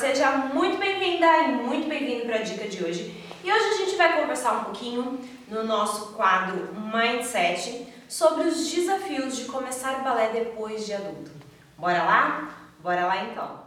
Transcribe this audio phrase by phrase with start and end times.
[0.00, 3.22] seja muito bem-vinda e muito bem-vindo para a dica de hoje.
[3.44, 9.36] E hoje a gente vai conversar um pouquinho no nosso quadro Mindset sobre os desafios
[9.36, 11.30] de começar balé depois de adulto.
[11.76, 12.48] Bora lá?
[12.82, 13.60] Bora lá então.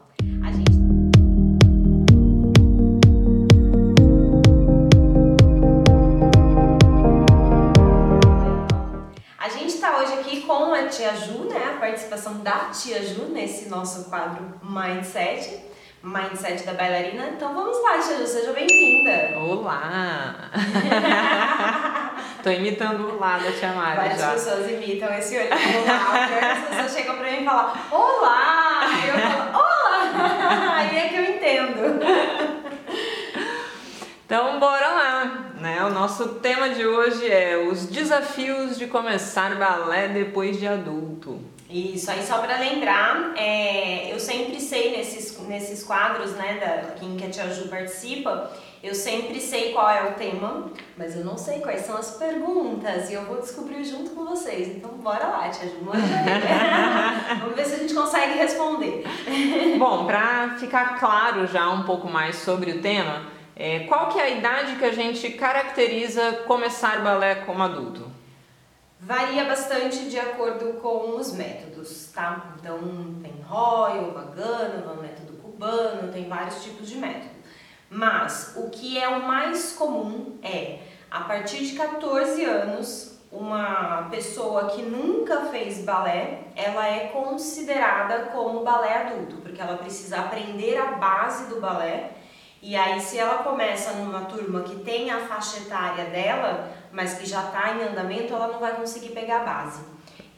[9.37, 11.75] A gente está hoje aqui com a Tia Ju, né?
[11.75, 15.72] A participação da Tia Ju nesse nosso quadro Mindset.
[16.03, 17.27] Mindset da bailarina.
[17.29, 19.39] Então vamos lá, seja bem-vinda.
[19.39, 20.35] Olá!
[22.43, 24.31] Tô imitando o lá da Tia Mari Várias já.
[24.31, 26.27] pessoas imitam esse olho olá.
[26.27, 28.81] Pior que as pessoas chegam pra mim e falam olá!
[29.01, 30.75] E eu falo olá!
[30.75, 32.03] Aí é que eu entendo.
[34.25, 35.25] Então bora lá,
[35.61, 35.85] né?
[35.85, 41.52] O nosso tema de hoje é os desafios de começar balé depois de adulto.
[41.73, 47.17] Isso, aí só pra lembrar, é, eu sempre sei nesses, nesses quadros, né, da, em
[47.17, 48.51] que a Tia Ju participa,
[48.83, 53.09] eu sempre sei qual é o tema, mas eu não sei quais são as perguntas
[53.09, 54.67] e eu vou descobrir junto com vocês.
[54.67, 57.39] Então bora lá, Tia Ju, manda aí.
[57.41, 59.03] Vamos ver se a gente consegue responder.
[59.79, 63.23] Bom, pra ficar claro já um pouco mais sobre o tema,
[63.55, 68.13] é, qual que é a idade que a gente caracteriza começar balé como adulto?
[69.05, 72.53] Varia bastante de acordo com os métodos, tá?
[72.57, 72.79] Então
[73.21, 77.33] tem Royal, Vagano, método cubano, tem vários tipos de método.
[77.89, 80.79] Mas o que é o mais comum é
[81.11, 88.63] a partir de 14 anos, uma pessoa que nunca fez balé, ela é considerada como
[88.63, 92.11] balé adulto, porque ela precisa aprender a base do balé.
[92.61, 97.25] E aí, se ela começa numa turma que tem a faixa etária dela, mas que
[97.25, 99.81] já está em andamento, ela não vai conseguir pegar a base.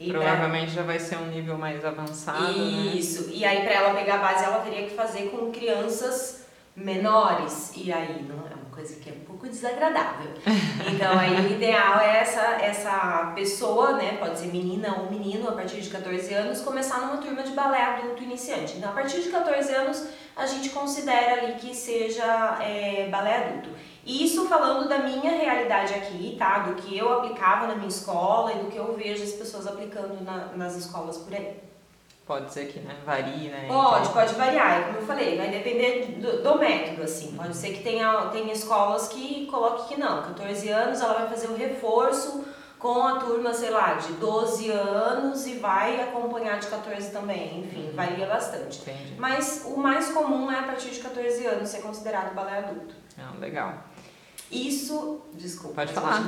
[0.00, 2.92] E pra- Provavelmente já vai ser um nível mais avançado, né?
[2.96, 3.30] Isso.
[3.32, 7.72] E aí, para ela pegar a base, ela teria que fazer com crianças menores.
[7.76, 10.30] E aí, não é uma coisa que é um pouco desagradável.
[10.88, 14.16] Então, aí o ideal é essa, essa pessoa, né?
[14.18, 17.82] Pode ser menina ou menino, a partir de 14 anos, começar numa turma de balé
[17.82, 18.76] adulto iniciante.
[18.76, 23.70] Então, a partir de 14 anos, a gente considera ali que seja é, balé adulto.
[24.06, 26.60] E Isso falando da minha realidade aqui, tá?
[26.60, 30.22] Do que eu aplicava na minha escola e do que eu vejo as pessoas aplicando
[30.24, 31.60] na- nas escolas por aí.
[32.24, 33.66] Pode ser que né, varie, né?
[33.68, 37.32] Pode, Então, pode variar, é como eu falei, vai depender do, do método, assim.
[37.36, 41.48] Pode ser que tenha, tenha escolas que coloquem que não, 14 anos ela vai fazer
[41.48, 42.44] o reforço
[42.78, 47.90] com a turma, sei lá, de 12 anos e vai acompanhar de 14 também, enfim,
[47.94, 48.80] varia bastante.
[48.82, 49.14] Entendi.
[49.18, 52.94] Mas o mais comum é a partir de 14 anos ser considerado balé adulto.
[53.18, 53.72] Ah, legal.
[54.50, 56.22] Isso, desculpa, Pode falar.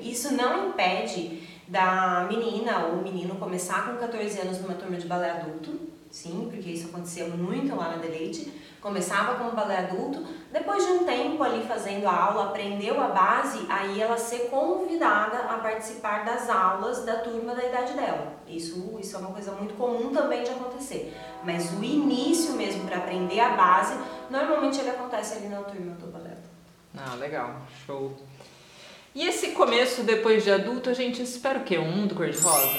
[0.00, 5.30] Isso não impede da menina ou menino começar com 14 anos numa turma de balé
[5.30, 5.72] adulto,
[6.10, 8.52] sim, porque isso acontecia muito lá na Deleite.
[8.80, 13.66] Começava como balé adulto, depois de um tempo ali fazendo a aula, aprendeu a base,
[13.68, 18.34] aí ela ser convidada a participar das aulas da turma da idade dela.
[18.46, 21.16] Isso, isso é uma coisa muito comum também de acontecer.
[21.42, 23.94] Mas o início mesmo para aprender a base,
[24.30, 26.13] normalmente ele acontece ali na turma adulto.
[26.96, 27.62] Ah, legal.
[27.86, 28.16] Show.
[29.14, 31.78] E esse começo depois de adulto, a gente espera o quê?
[31.78, 32.78] Um mundo cor-de-rosa?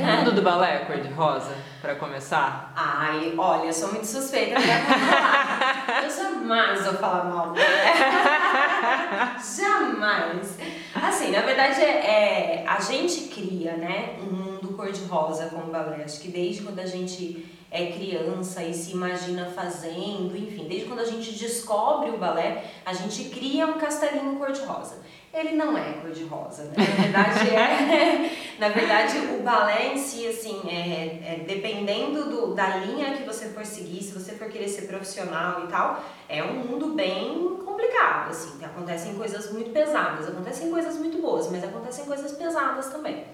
[0.00, 2.72] O mundo do balé cor-de-rosa, pra começar?
[2.74, 4.58] Ai, olha, eu sou muito suspeita.
[4.58, 7.54] Eu jamais vou falar mal.
[9.36, 10.58] jamais.
[10.94, 16.04] Assim, na verdade, é, é, a gente cria, né, um mundo cor-de-rosa com o balé.
[16.04, 21.00] Acho que desde quando a gente é criança e se imagina fazendo, enfim, desde quando
[21.00, 25.02] a gente descobre o balé, a gente cria um castelinho cor-de-rosa.
[25.34, 26.72] Ele não é cor-de-rosa, né?
[26.76, 28.30] Na verdade, é.
[28.58, 33.50] Na verdade, o balé em si, assim, é, é dependendo do, da linha que você
[33.50, 38.30] for seguir, se você for querer ser profissional e tal, é um mundo bem complicado,
[38.30, 38.64] assim.
[38.64, 43.24] Acontecem coisas muito pesadas, acontecem coisas muito boas, mas acontecem coisas pesadas também.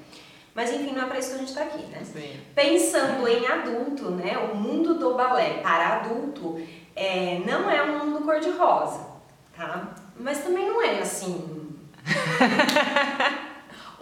[0.54, 2.02] Mas enfim, não é para isso que a gente tá aqui, né?
[2.04, 2.40] Sim.
[2.54, 4.36] Pensando em adulto, né?
[4.52, 6.60] O mundo do balé para adulto
[6.94, 9.06] é, não é um mundo cor-de-rosa,
[9.56, 9.94] tá?
[10.18, 11.70] Mas também não é assim.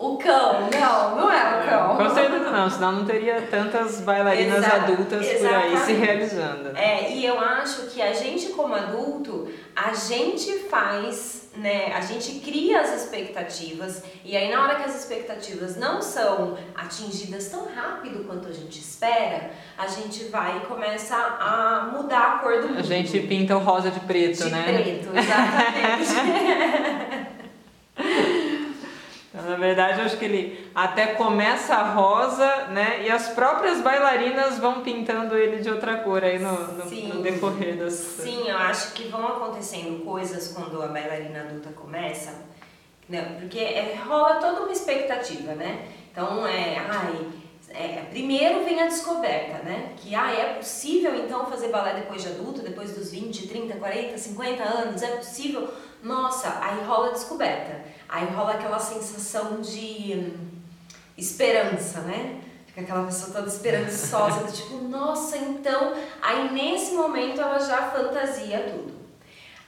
[0.00, 1.96] o cão, não, não é o cão.
[1.96, 5.92] Com certeza não, senão não teria tantas bailarinas Exa- adultas por aí se exatamente.
[5.92, 6.76] realizando.
[6.76, 12.40] É, e eu acho que a gente como adulto, a gente faz, né, a gente
[12.40, 18.24] cria as expectativas e aí na hora que as expectativas não são atingidas tão rápido
[18.26, 22.78] quanto a gente espera, a gente vai e começa a mudar a cor do mundo.
[22.78, 24.62] A gente pinta o rosa de preto, de né?
[24.64, 27.09] preto, exatamente.
[29.32, 33.04] Então, na verdade, eu acho que ele até começa rosa, né?
[33.04, 37.76] E as próprias bailarinas vão pintando ele de outra cor aí no, no, no decorrer
[37.76, 37.94] das.
[37.94, 42.42] Sim, eu acho que vão acontecendo coisas quando a bailarina adulta começa,
[43.08, 43.36] né?
[43.38, 45.86] Porque é, rola toda uma expectativa, né?
[46.10, 47.26] Então é, ai,
[47.68, 49.92] é, primeiro vem a descoberta, né?
[49.96, 54.18] Que ah, é possível então fazer balé depois de adulto, depois dos 20, 30, 40,
[54.18, 55.72] 50 anos, é possível?
[56.02, 57.84] Nossa, aí rola a descoberta.
[58.10, 60.32] Aí rola aquela sensação de
[61.16, 62.40] esperança, né?
[62.66, 65.94] Fica aquela pessoa toda esperançosa, do tipo, nossa, então.
[66.20, 68.92] Aí nesse momento ela já fantasia tudo.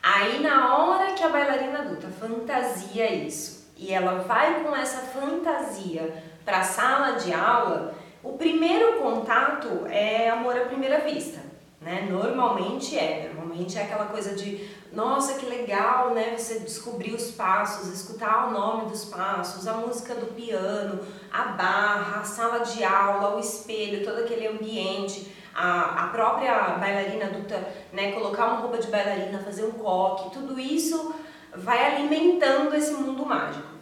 [0.02, 6.12] Aí na hora que a bailarina adulta fantasia isso e ela vai com essa fantasia
[6.44, 11.40] para a sala de aula, o primeiro contato é amor à primeira vista,
[11.80, 12.08] né?
[12.10, 16.36] Normalmente é, normalmente é aquela coisa de, nossa, que legal, né?
[16.36, 21.00] Você descobrir os passos, escutar o nome dos passos, a música do piano,
[21.32, 27.26] a barra, a sala de aula, o espelho, todo aquele ambiente, a, a própria bailarina
[27.26, 28.12] adulta, né?
[28.12, 31.14] Colocar uma roupa de bailarina, fazer um coque, tudo isso
[31.56, 33.72] vai alimentando esse mundo mágico.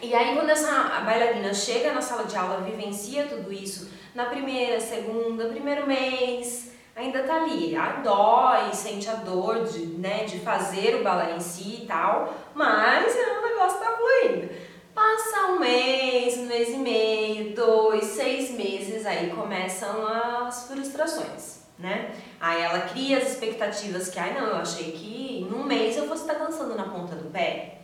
[0.00, 4.80] E aí quando essa bailarina chega na sala de aula, vivencia tudo isso, na primeira,
[4.80, 10.96] segunda, primeiro mês, ainda tá ali, a dói, sente a dor de, né, de fazer
[10.96, 14.48] o balé em si e tal, mas é, o negócio tá fluindo.
[14.92, 22.10] Passa um mês, um mês e meio, dois, seis meses, aí começam as frustrações, né?
[22.40, 26.22] Aí ela cria as expectativas que, ai não, eu achei que um mês eu fosse
[26.22, 27.77] estar dançando na ponta do pé,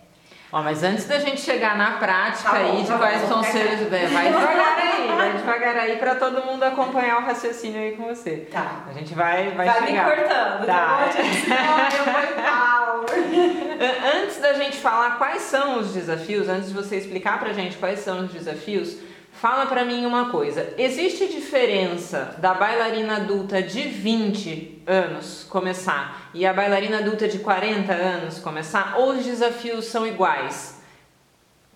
[0.52, 3.42] Ó, mas antes da gente chegar na prática tá bom, aí de tá quais são
[3.42, 3.88] seres.
[3.88, 8.48] Vai devagar aí, vai devagar aí pra todo mundo acompanhar o raciocínio aí com você.
[8.52, 8.84] Tá.
[8.88, 10.08] A gente vai, vai, vai chegar.
[10.08, 11.08] me cortando, tá,
[11.48, 13.04] tá bom?
[14.22, 18.00] antes da gente falar quais são os desafios, antes de você explicar pra gente quais
[18.00, 18.96] são os desafios,
[19.44, 26.46] Fala para mim uma coisa: existe diferença da bailarina adulta de 20 anos começar e
[26.46, 28.94] a bailarina adulta de 40 anos começar?
[28.96, 30.80] Ou os desafios são iguais?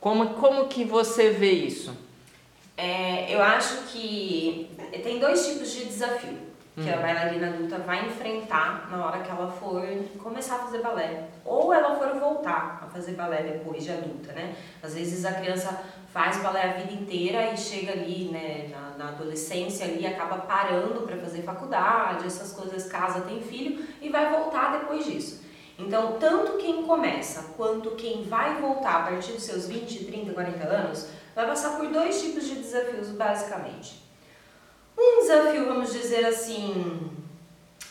[0.01, 1.95] Como, como que você vê isso?
[2.75, 4.71] É, eu acho que
[5.03, 6.39] tem dois tipos de desafio
[6.75, 7.03] que a hum.
[7.03, 9.85] bailarina adulta vai enfrentar na hora que ela for
[10.19, 11.25] começar a fazer balé.
[11.45, 14.55] Ou ela for voltar a fazer balé depois de adulta, né?
[14.83, 15.83] Às vezes a criança
[16.13, 21.03] faz balé a vida inteira e chega ali, né, na, na adolescência ali, acaba parando
[21.03, 25.43] para fazer faculdade, essas coisas, casa, tem filho e vai voltar depois disso.
[25.79, 30.65] Então, tanto quem começa quanto quem vai voltar a partir dos seus 20, 30, 40
[30.67, 31.07] anos,
[31.37, 34.03] vai passar por dois tipos de desafios, basicamente.
[34.99, 37.13] Um desafio, vamos dizer assim,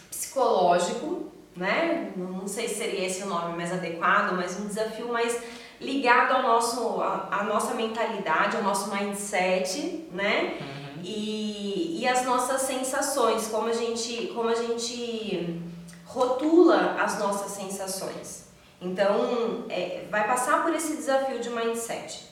[0.09, 2.11] psicológico, né?
[2.17, 5.41] Não sei se seria esse o nome mais adequado, mas um desafio mais
[5.79, 10.57] ligado ao nosso, à nossa mentalidade, ao nosso mindset, né?
[10.59, 11.01] Uhum.
[11.03, 15.61] E, e as nossas sensações, como a gente, como a gente
[16.05, 18.47] rotula as nossas sensações.
[18.81, 22.27] Então, é, vai passar por esse desafio de mindset.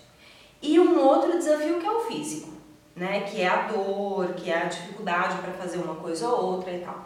[0.62, 2.56] E um outro desafio que é o físico
[2.96, 3.22] né?
[3.22, 6.80] Que é a dor, que é a dificuldade para fazer uma coisa ou outra e
[6.80, 7.06] tal.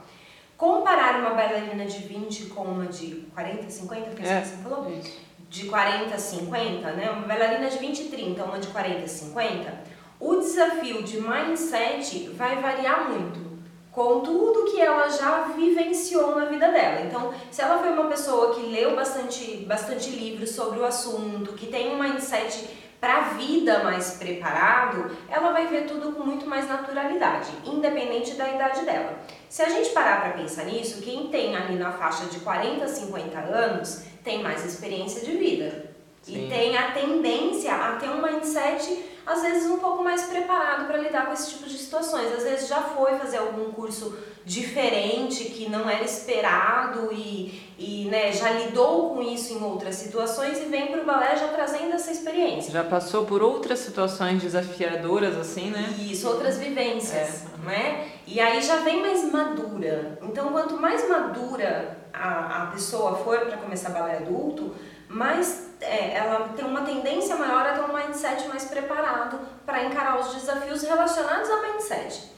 [0.55, 4.43] Comparar uma bailarina de 20 com uma de 40, 50, que é.
[4.43, 4.91] você falou?
[4.91, 5.28] Isso.
[5.49, 7.09] De 40 a 50, né?
[7.09, 9.73] Uma bailarina de 20 e 30, uma de 40 a 50,
[10.19, 13.49] o desafio de mindset vai variar muito
[13.91, 17.01] com tudo que ela já vivenciou na vida dela.
[17.01, 21.67] Então, se ela foi uma pessoa que leu bastante, bastante livros sobre o assunto, que
[21.67, 22.69] tem um mindset
[22.99, 28.47] para a vida mais preparado, ela vai ver tudo com muito mais naturalidade, independente da
[28.49, 29.17] idade dela.
[29.47, 32.87] Se a gente parar para pensar nisso, quem tem ali na faixa de 40 a
[32.87, 35.89] 50 anos tem mais experiência de vida
[36.21, 36.45] Sim.
[36.45, 40.97] e tem a tendência a ter um mindset às vezes um pouco mais preparado para
[40.97, 42.33] lidar com esse tipo de situações.
[42.33, 48.31] Às vezes já foi fazer algum curso diferente que não era esperado e, e né,
[48.31, 52.11] já lidou com isso em outras situações e vem para o balé já trazendo essa
[52.11, 52.71] experiência.
[52.71, 55.93] Já passou por outras situações desafiadoras assim, né?
[55.99, 57.65] Isso, outras vivências, é.
[57.65, 58.11] né?
[58.25, 60.17] E aí já vem mais madura.
[60.23, 64.75] Então, quanto mais madura a, a pessoa for para começar balé adulto,
[65.07, 70.19] mais é, ela tem uma tendência maior a ter um mindset mais preparado para encarar
[70.19, 72.29] os desafios relacionados ao mindset.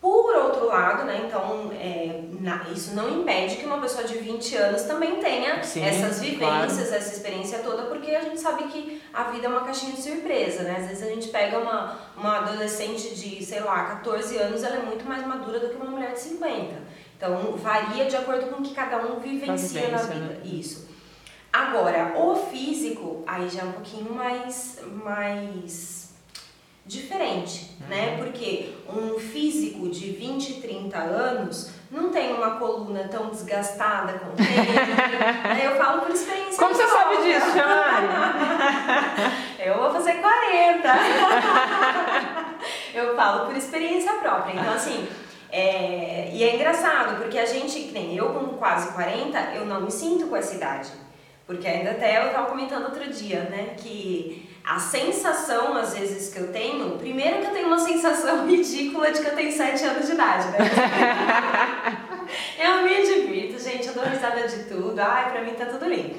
[0.00, 4.54] Por outro lado, né, então, é, na, isso não impede que uma pessoa de 20
[4.56, 6.94] anos também tenha Sim, essas vivências, claro.
[6.94, 10.62] essa experiência toda, porque a gente sabe que a vida é uma caixinha de surpresa,
[10.62, 10.76] né?
[10.78, 14.82] Às vezes a gente pega uma, uma adolescente de, sei lá, 14 anos, ela é
[14.82, 16.76] muito mais madura do que uma mulher de 50.
[17.18, 20.20] Então, varia de acordo com o que cada um vivencia na vida.
[20.20, 20.40] Né?
[20.44, 20.86] Isso.
[21.52, 26.14] Agora, o físico, aí já é um pouquinho mais, mais
[26.86, 27.88] diferente, uhum.
[27.88, 28.16] né?
[28.18, 34.36] Porque um físico de 20, 30 anos não tem uma coluna tão desgastada com o
[34.36, 34.46] tempo.
[35.48, 35.62] né?
[35.64, 36.56] Eu falo por experiência.
[36.56, 38.06] Como você sabe disso, Chamari?
[39.58, 40.88] Eu vou fazer 40.
[42.94, 44.52] Eu falo por experiência própria.
[44.52, 45.08] Então, assim,
[45.50, 46.30] é...
[46.32, 50.26] e é engraçado, porque a gente, nem eu com quase 40, eu não me sinto
[50.26, 50.90] com essa idade.
[51.46, 56.38] Porque ainda até eu estava comentando outro dia, né, que a sensação, às vezes, que
[56.38, 60.06] eu tenho, primeiro que eu tenho uma sensação ridícula de que eu tenho 7 anos
[60.06, 60.58] de idade, né?
[62.58, 66.16] eu me divirto, gente, eu dou risada de tudo, ai, pra mim tá tudo lindo.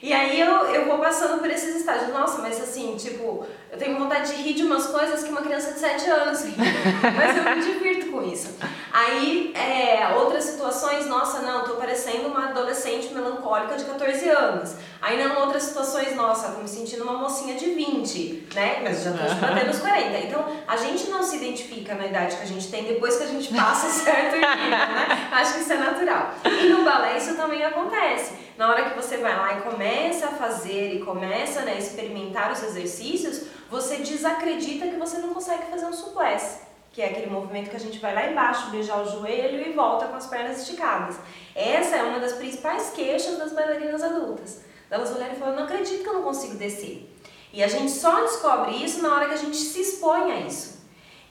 [0.00, 2.10] E aí eu, eu vou passando por esses estágios.
[2.10, 5.72] Nossa, mas assim, tipo, eu tenho vontade de rir de umas coisas que uma criança
[5.72, 6.54] de 7 anos ri.
[7.02, 8.56] mas eu me divirto com isso.
[8.92, 14.74] Aí, é, outras situações, nossa, não, tô parecendo uma adolescente melancólica de 14 anos.
[15.02, 18.80] Aí, não, outras situações, nossa, tô me sentindo uma mocinha de 20, né?
[18.82, 20.18] Mas já tô batendo os 40.
[20.18, 23.28] Então, a gente não se identifica na idade que a gente tem depois que a
[23.28, 25.28] gente passa certo nível, né?
[25.32, 26.34] Acho que isso é natural.
[26.44, 30.30] E no balé isso também acontece na hora que você vai lá e começa a
[30.30, 35.86] fazer e começa né, a experimentar os exercícios, você desacredita que você não consegue fazer
[35.86, 39.68] um suplex, que é aquele movimento que a gente vai lá embaixo, beijar o joelho
[39.68, 41.16] e volta com as pernas esticadas.
[41.54, 44.62] Essa é uma das principais queixas das bailarinas adultas.
[44.90, 47.14] Elas olharem e falam, não acredito que eu não consigo descer.
[47.52, 50.78] E a gente só descobre isso na hora que a gente se expõe a isso.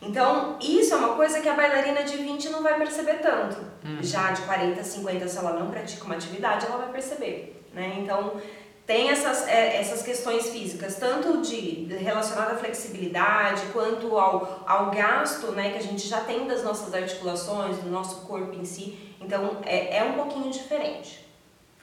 [0.01, 3.57] Então, isso é uma coisa que a bailarina de 20 não vai perceber tanto.
[3.83, 4.01] Uhum.
[4.01, 7.65] Já de 40, 50, se ela não pratica uma atividade, ela vai perceber.
[7.73, 7.97] Né?
[7.99, 8.39] Então,
[8.87, 15.51] tem essas, é, essas questões físicas, tanto de, relacionada à flexibilidade, quanto ao, ao gasto
[15.51, 18.97] né, que a gente já tem das nossas articulações, do nosso corpo em si.
[19.19, 21.27] Então, é, é um pouquinho diferente.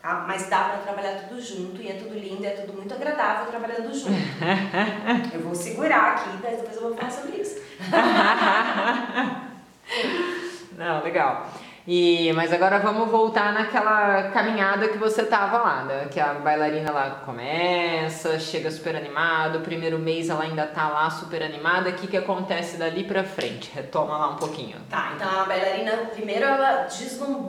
[0.01, 0.25] Tá?
[0.27, 3.93] Mas dá para trabalhar tudo junto e é tudo lindo, é tudo muito agradável trabalhando
[3.95, 4.13] junto.
[5.35, 7.61] eu vou segurar aqui, depois eu vou falar sobre isso.
[10.77, 11.51] Não, legal.
[11.87, 16.09] E, mas agora vamos voltar naquela caminhada que você tava lá, né?
[16.11, 21.11] que a bailarina lá começa, chega super animada, o primeiro mês ela ainda tá lá
[21.11, 23.71] super animada, o que, que acontece dali pra frente?
[23.75, 24.79] Retoma lá um pouquinho.
[24.89, 26.89] Tá, então a bailarina, primeiro ela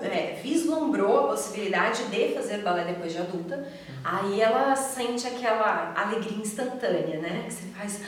[0.02, 3.96] é, vislumbrou a possibilidade de fazer balé depois de adulta, uhum.
[4.04, 7.44] aí ela sente aquela alegria instantânea, né?
[7.48, 8.02] Que você faz.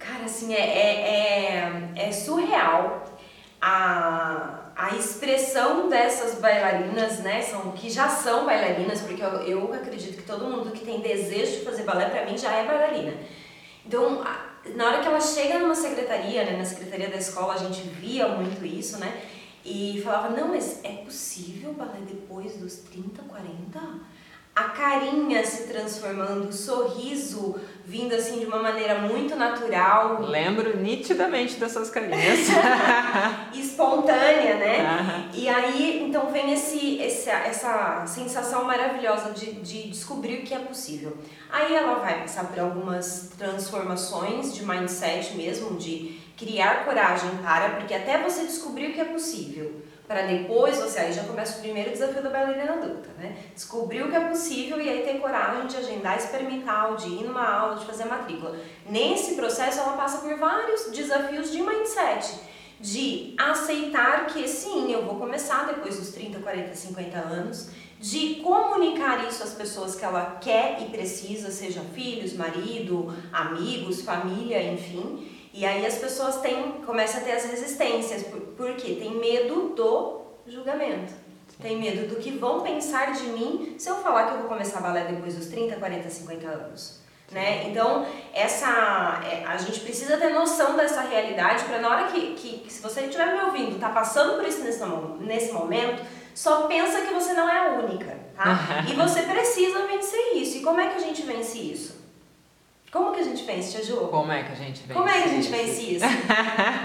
[0.00, 3.04] Cara, assim, é, é, é, é surreal
[3.62, 10.16] a a expressão dessas bailarinas, né, são, que já são bailarinas, porque eu, eu acredito
[10.16, 13.14] que todo mundo que tem desejo de fazer balé, para mim, já é bailarina.
[13.86, 14.24] Então,
[14.74, 18.28] na hora que ela chega numa secretaria, né, na secretaria da escola, a gente via
[18.28, 19.22] muito isso, né,
[19.64, 23.80] e falava, não, mas é possível balé depois dos 30, 40?
[24.54, 30.22] A carinha se transformando, o sorriso vindo assim de uma maneira muito natural.
[30.22, 32.48] Lembro nitidamente dessas carinhas.
[33.52, 34.78] Espontânea, né?
[34.80, 35.30] Uhum.
[35.34, 40.60] E aí, então vem esse, esse, essa sensação maravilhosa de, de descobrir o que é
[40.60, 41.16] possível.
[41.50, 47.92] Aí ela vai passar por algumas transformações de mindset mesmo, de criar coragem para, porque
[47.92, 51.90] até você descobrir o que é possível para depois você aí já começa o primeiro
[51.90, 53.36] desafio da bailarina adulta, né?
[53.54, 57.46] Descobrir o que é possível e aí ter coragem de agendar experimental, de ir numa
[57.46, 58.54] aula, de fazer a matrícula.
[58.88, 62.38] Nesse processo ela passa por vários desafios de mindset,
[62.78, 69.26] de aceitar que sim, eu vou começar depois dos 30, 40, 50 anos, de comunicar
[69.26, 75.64] isso às pessoas que ela quer e precisa, sejam filhos, marido, amigos, família, enfim e
[75.64, 81.12] aí as pessoas têm, começam a ter as resistências, por, porque tem medo do julgamento.
[81.62, 84.78] Tem medo do que vão pensar de mim se eu falar que eu vou começar
[84.78, 86.98] a balé depois dos 30, 40, 50 anos.
[87.30, 87.68] Né?
[87.68, 92.58] Então, essa, é, a gente precisa ter noção dessa realidade para na hora que, que,
[92.58, 94.82] que, se você estiver me ouvindo, tá passando por isso nesse,
[95.20, 96.02] nesse momento,
[96.34, 98.84] só pensa que você não é a única, tá?
[98.90, 100.58] e você precisa vencer isso.
[100.58, 102.03] E como é que a gente vence isso?
[102.94, 104.06] Como que a gente vence, Tia Ju?
[104.06, 106.04] Como é que a gente vence Como é que a gente vence isso?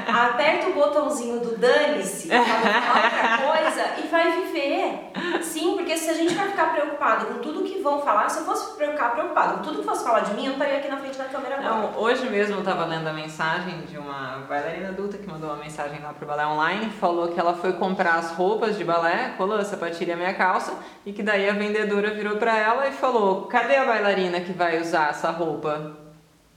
[0.10, 5.12] Aperta o botãozinho do dane-se, outra coisa e vai viver.
[5.44, 8.46] Sim, porque se a gente vai ficar preocupado com tudo que vão falar, se eu
[8.46, 10.98] fosse ficar preocupado com tudo que fosse falar de mim, eu não estaria aqui na
[10.98, 11.76] frente da câmera agora.
[11.76, 15.64] Não, hoje mesmo eu estava lendo a mensagem de uma bailarina adulta que mandou uma
[15.64, 19.60] mensagem lá pro balé online, falou que ela foi comprar as roupas de balé, colou
[19.60, 20.74] a sapatilha minha calça
[21.06, 24.82] e que daí a vendedora virou para ela e falou: "Cadê a bailarina que vai
[24.82, 25.99] usar essa roupa?"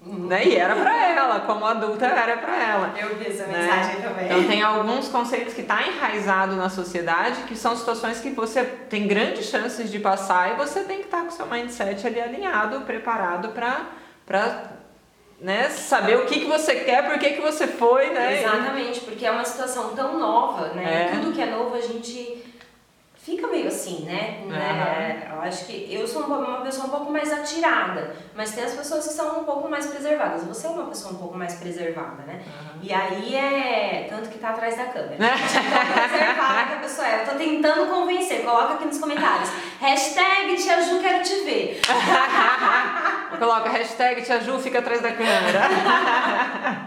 [0.05, 0.47] Né?
[0.47, 2.95] E era pra ela, como adulta era pra ela.
[2.99, 3.63] Eu vi essa né?
[3.63, 4.27] mensagem também.
[4.27, 9.07] Então tem alguns conceitos que tá enraizado na sociedade que são situações que você tem
[9.07, 12.81] grandes chances de passar e você tem que estar tá com seu mindset ali alinhado,
[12.81, 13.83] preparado pra,
[14.27, 14.65] pra
[15.41, 18.41] né, saber o que, que você quer, por que, que você foi, né?
[18.41, 21.11] Exatamente, porque é uma situação tão nova, né?
[21.13, 21.17] É.
[21.17, 22.43] Tudo que é novo a gente
[23.25, 24.41] fica meio assim, né?
[24.47, 25.29] né?
[25.31, 29.07] Eu acho que eu sou uma pessoa um pouco mais atirada, mas tem as pessoas
[29.07, 30.45] que são um pouco mais preservadas.
[30.45, 32.43] Você é uma pessoa um pouco mais preservada, né?
[32.45, 32.81] Uhum.
[32.83, 34.07] E aí é.
[34.11, 35.19] Tanto que tá atrás da câmera.
[35.19, 37.23] Tão preservada que a pessoa é.
[37.23, 38.43] Eu tô tentando convencer.
[38.45, 39.51] Coloca aqui nos comentários.
[39.81, 41.81] Hashtag Tia Ju, quero te ver.
[43.39, 45.63] Coloca hashtag Tia Ju, fica atrás da câmera.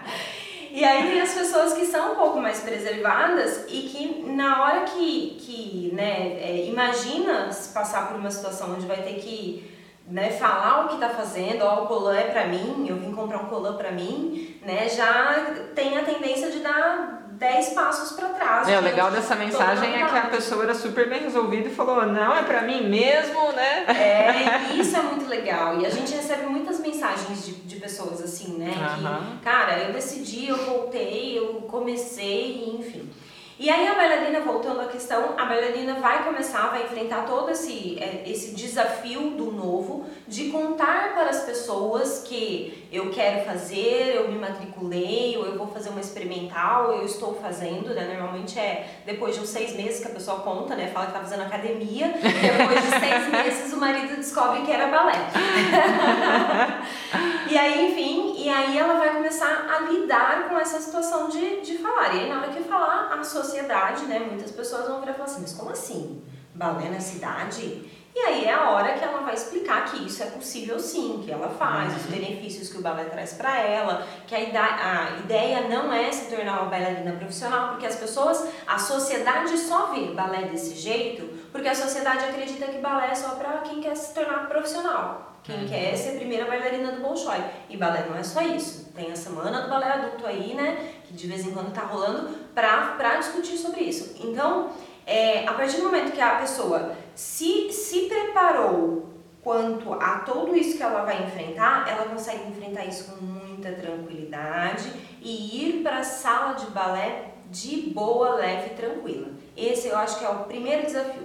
[0.76, 4.82] E aí tem as pessoas que são um pouco mais preservadas e que na hora
[4.82, 9.74] que, que né, é, imagina se passar por uma situação onde vai ter que
[10.06, 13.38] né, falar o que tá fazendo, ó, o colã é pra mim, eu vim comprar
[13.38, 18.68] um colã pra mim, né, já tem a tendência de dar 10 passos para trás.
[18.68, 22.06] É, o legal dessa mensagem é que a pessoa era super bem resolvida e falou,
[22.06, 23.86] não, é pra mim mesmo, né?
[23.88, 25.80] É, isso é muito legal.
[25.80, 28.74] E a gente recebe muitas mensagens de, de pessoas assim, né?
[28.78, 29.38] Aham.
[29.38, 33.10] Que, cara, eu decidi, eu voltei, eu comecei, enfim.
[33.58, 37.98] E aí a bailarina, voltando à questão, a bailarina vai começar, vai enfrentar todo esse,
[38.00, 44.28] é, esse desafio do novo, de contar para as pessoas que eu quero fazer, eu
[44.28, 48.18] me matriculei, ou eu vou fazer uma experimental, eu estou fazendo, né?
[48.20, 50.88] Normalmente é depois de uns seis meses que a pessoa conta, né?
[50.88, 55.14] Fala que tá fazendo academia, depois de seis meses o marido descobre que era balé.
[57.50, 61.78] e aí, enfim, e aí ela vai começar a lidar com essa situação de, de
[61.78, 62.14] falar.
[62.14, 64.20] E aí na hora que falar, a sociedade, né?
[64.20, 66.22] Muitas pessoas vão virar e falar assim, mas como assim?
[66.54, 67.90] Balé na cidade?
[68.14, 71.32] E aí é a hora que ela vai explicar que isso é possível sim, que
[71.32, 75.68] ela faz, os benefícios que o balé traz para ela, que a, ida- a ideia
[75.68, 80.44] não é se tornar uma bailarina profissional, porque as pessoas, a sociedade só vê balé
[80.44, 84.50] desse jeito, porque a sociedade acredita que balé é só para quem quer se tornar
[84.50, 85.38] profissional.
[85.42, 87.42] Quem quer ser a primeira bailarina do Bolshoi.
[87.70, 88.92] E balé não é só isso.
[88.94, 90.96] Tem a semana do balé adulto aí, né?
[91.06, 94.18] Que de vez em quando tá rolando pra, pra discutir sobre isso.
[94.22, 94.72] Então,
[95.08, 100.76] é, a partir do momento que a pessoa se, se preparou quanto a tudo isso
[100.76, 106.04] que ela vai enfrentar, ela consegue enfrentar isso com muita tranquilidade e ir para a
[106.04, 109.30] sala de balé de boa, leve e tranquila.
[109.56, 111.25] Esse eu acho que é o primeiro desafio.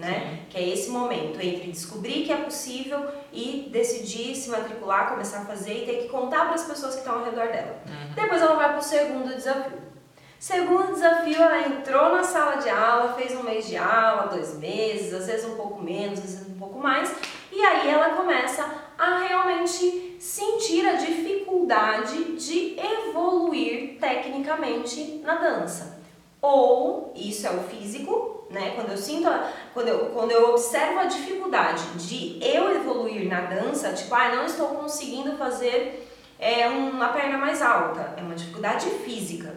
[0.00, 0.46] Né?
[0.48, 5.44] Que é esse momento entre descobrir que é possível e decidir se matricular, começar a
[5.44, 7.82] fazer e ter que contar para as pessoas que estão ao redor dela.
[8.14, 9.90] Depois ela vai para o segundo desafio.
[10.38, 15.12] Segundo desafio, ela entrou na sala de aula, fez um mês de aula, dois meses,
[15.12, 17.14] às vezes um pouco menos, às vezes um pouco mais,
[17.52, 18.66] e aí ela começa
[18.98, 26.00] a realmente sentir a dificuldade de evoluir tecnicamente na dança.
[26.40, 28.72] Ou isso é o físico, né?
[28.74, 33.42] Quando eu sinto, a- quando eu, quando eu observo a dificuldade de eu evoluir na
[33.42, 36.06] dança, tipo, ah, não estou conseguindo fazer
[36.38, 39.54] é, uma perna mais alta, é uma dificuldade física.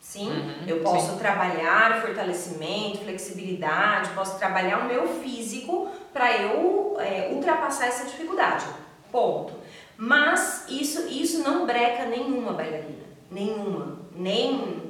[0.00, 7.28] Sim, Uhum, eu posso trabalhar fortalecimento, flexibilidade, posso trabalhar o meu físico para eu é,
[7.32, 8.64] ultrapassar essa dificuldade.
[9.12, 9.52] Ponto.
[9.96, 13.04] Mas isso, isso não breca nenhuma bailarina.
[13.30, 13.98] Nenhuma.
[14.14, 14.81] Nem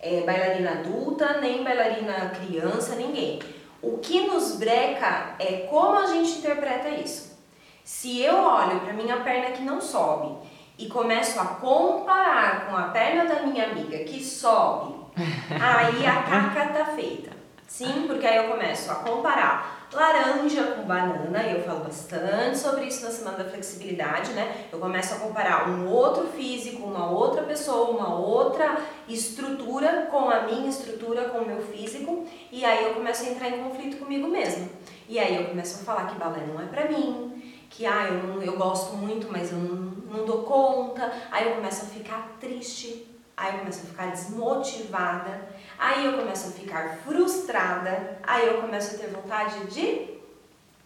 [0.00, 3.40] é, bailarina adulta, nem bailarina criança, ninguém.
[3.82, 7.38] O que nos breca é como a gente interpreta isso.
[7.84, 10.36] Se eu olho para minha perna que não sobe
[10.78, 14.94] e começo a comparar com a perna da minha amiga que sobe,
[15.50, 17.30] aí a caca tá feita.
[17.66, 22.86] Sim, porque aí eu começo a comparar laranja com banana, e eu falo bastante sobre
[22.86, 24.66] isso na semana da flexibilidade, né?
[24.72, 28.76] Eu começo a comparar um outro físico, uma outra pessoa, uma outra
[29.08, 33.48] estrutura com a minha estrutura, com o meu físico, e aí eu começo a entrar
[33.48, 34.68] em conflito comigo mesma.
[35.08, 38.22] E aí eu começo a falar que balé não é pra mim, que ah, eu,
[38.22, 39.76] não, eu gosto muito, mas eu não,
[40.10, 41.12] não dou conta.
[41.30, 46.48] Aí eu começo a ficar triste, aí eu começo a ficar desmotivada, aí eu começo
[46.48, 50.14] a ficar frustrada, aí eu começo a ter vontade de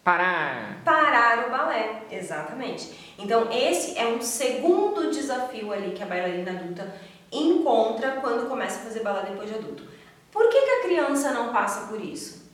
[0.03, 0.81] Parar.
[0.83, 2.03] parar o balé.
[2.09, 3.13] Exatamente.
[3.17, 6.95] Então, esse é um segundo desafio ali que a bailarina adulta
[7.31, 9.83] encontra quando começa a fazer balé depois de adulto.
[10.31, 12.49] Por que, que a criança não passa por isso?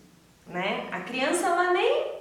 [0.48, 0.88] Né?
[0.92, 2.14] A criança, ela nem.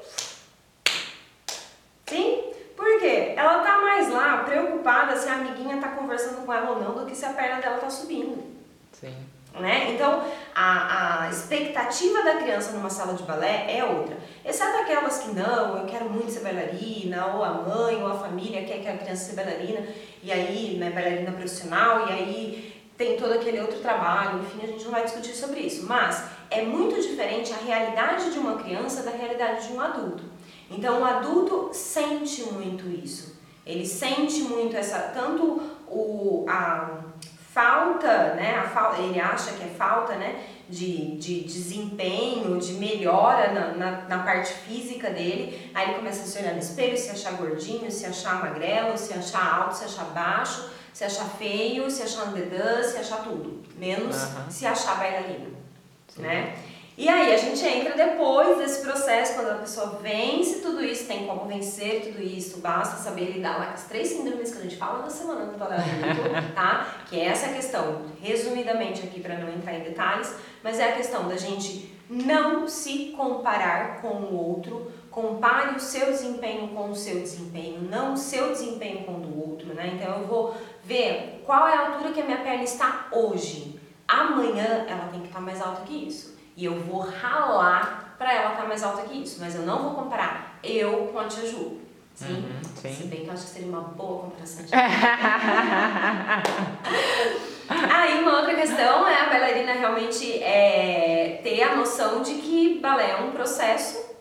[2.07, 2.45] Sim?
[2.77, 3.35] Por quê?
[3.37, 7.07] Ela tá mais lá preocupada se a amiguinha tá conversando com ela ou não do
[7.07, 8.43] que se a perna dela tá subindo.
[8.93, 9.15] Sim.
[9.59, 9.93] Né?
[9.93, 14.17] Então, a, a expectativa da criança numa sala de balé é outra.
[14.45, 18.65] Exceto aquelas que não, eu quero muito ser bailarina, ou a mãe ou a família
[18.65, 19.87] quer que a criança seja bailarina,
[20.25, 24.85] e aí, né, bailarina profissional, e aí tem todo aquele outro trabalho, enfim, a gente
[24.85, 25.87] não vai discutir sobre isso.
[25.87, 30.25] Mas é muito diferente a realidade de uma criança da realidade de um adulto.
[30.69, 33.41] Então, o adulto sente muito isso.
[33.65, 37.05] Ele sente muito essa, tanto o, a
[37.55, 43.53] falta, né, a falta, ele acha que é falta, né, de, de desempenho, de melhora
[43.53, 47.11] na, na, na, parte física dele, aí ele começa a se olhar no espelho, se
[47.11, 52.03] achar gordinho, se achar magrelo, se achar alto, se achar baixo, se achar feio, se
[52.03, 54.51] achar andedã, se achar tudo, menos uhum.
[54.51, 55.51] se achar bailarina,
[56.09, 56.23] Sim.
[56.23, 56.57] né?
[56.97, 61.27] E aí a gente entra depois desse processo, quando a pessoa vence tudo isso, tem
[61.27, 64.77] como vencer tudo isso, basta saber lidar lá com as três síndromes que a gente
[64.77, 65.97] fala na semana do Balarinho,
[66.55, 66.87] tá?
[67.09, 71.27] Que é essa questão, resumidamente aqui para não entrar em detalhes, mas é a questão
[71.27, 77.19] da gente não se comparar com o outro, compare o seu desempenho com o seu
[77.19, 79.95] desempenho, não o seu desempenho com o do outro, né?
[79.95, 83.81] Então eu vou ver qual é a altura que a minha perna está hoje.
[84.07, 86.34] Amanhã ela tem que estar mais alta que isso.
[86.57, 89.83] E eu vou ralar para ela estar tá mais alta que isso, mas eu não
[89.83, 91.81] vou comparar eu com a tia Ju.
[92.15, 92.35] Sim?
[92.35, 92.95] Uhum, sim.
[92.95, 94.65] Se bem que eu acho que seria uma boa comparação.
[97.69, 103.11] Aí uma outra questão é a bailarina realmente é, ter a noção de que balé
[103.11, 104.15] é um processo,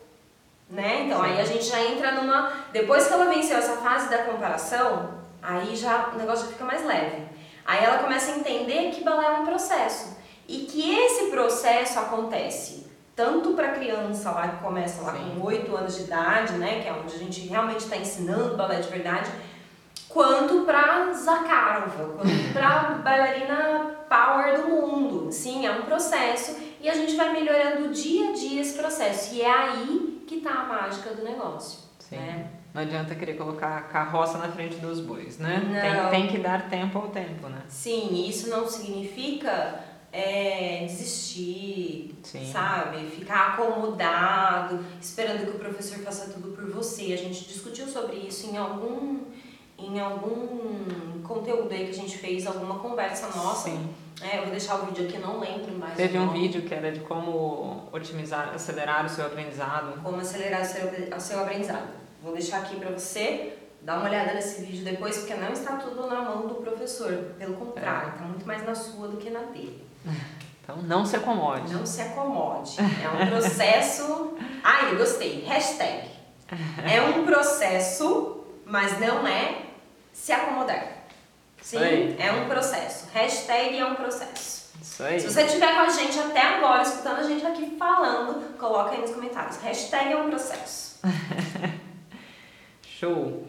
[0.69, 1.03] né?
[1.05, 1.25] Então sim.
[1.25, 2.51] aí a gente já entra numa.
[2.71, 6.85] Depois que ela venceu essa fase da comparação, aí já o negócio já fica mais
[6.85, 7.23] leve.
[7.65, 10.12] Aí ela começa a entender que balé é um processo
[10.47, 12.83] e que esse processo acontece
[13.15, 15.35] tanto para a criança lá que começa lá Sim.
[15.35, 18.79] com 8 anos de idade, né, que é onde a gente realmente está ensinando balé
[18.79, 19.29] de verdade,
[20.09, 25.31] quanto para Zakharova, quanto para bailarina power do mundo.
[25.31, 29.33] Sim, é um processo e a gente vai melhorando dia a dia esse processo.
[29.33, 31.79] E é aí que está a mágica do negócio.
[31.99, 32.17] Sim.
[32.17, 32.47] Né?
[32.73, 36.09] Não adianta querer colocar a carroça na frente dos bois, né?
[36.09, 37.61] Tem, tem que dar tempo ao tempo, né?
[37.67, 39.82] Sim, isso não significa
[40.13, 42.49] é, desistir, Sim.
[42.51, 43.07] sabe?
[43.07, 47.13] Ficar acomodado, esperando que o professor faça tudo por você.
[47.13, 49.21] A gente discutiu sobre isso em algum,
[49.77, 53.71] em algum conteúdo aí que a gente fez, alguma conversa nossa.
[53.71, 53.89] Sim.
[54.21, 55.95] É, eu vou deixar o vídeo aqui, não lembro mais.
[55.95, 59.99] Teve um vídeo que era de como otimizar, acelerar o seu aprendizado.
[60.03, 61.89] Como acelerar o seu, o seu aprendizado.
[62.21, 66.07] Vou deixar aqui para você Dá uma olhada nesse vídeo depois, porque não está tudo
[66.07, 67.11] na mão do professor.
[67.37, 68.27] Pelo contrário, está é.
[68.27, 69.83] muito mais na sua do que na dele.
[70.63, 71.73] Então, não se acomode.
[71.73, 72.77] Não se acomode.
[72.79, 74.37] É um processo.
[74.63, 75.43] Ai, eu gostei.
[75.45, 76.09] Hashtag.
[76.85, 79.63] É um processo, mas não é
[80.11, 80.87] se acomodar.
[81.61, 83.07] Sim, é um processo.
[83.13, 84.71] Hashtag é um processo.
[84.81, 85.19] Isso aí.
[85.19, 89.01] Se você estiver com a gente até agora, escutando a gente aqui falando, coloca aí
[89.01, 89.57] nos comentários.
[89.57, 90.99] Hashtag é um processo.
[92.81, 93.47] Show.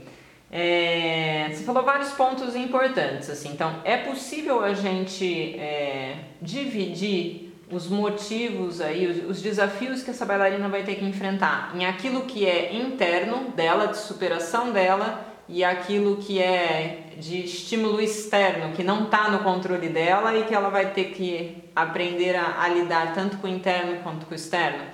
[0.57, 7.89] É, você falou vários pontos importantes, assim, então é possível a gente é, dividir os
[7.89, 12.47] motivos aí, os, os, desafios que essa bailarina vai ter que enfrentar em aquilo que
[12.47, 19.07] é interno dela, de superação dela, e aquilo que é de estímulo externo, que não
[19.07, 23.39] está no controle dela e que ela vai ter que aprender a, a lidar tanto
[23.39, 24.85] com o interno quanto com o externo.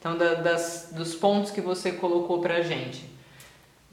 [0.00, 3.12] Então, da, das, dos pontos que você colocou pra gente.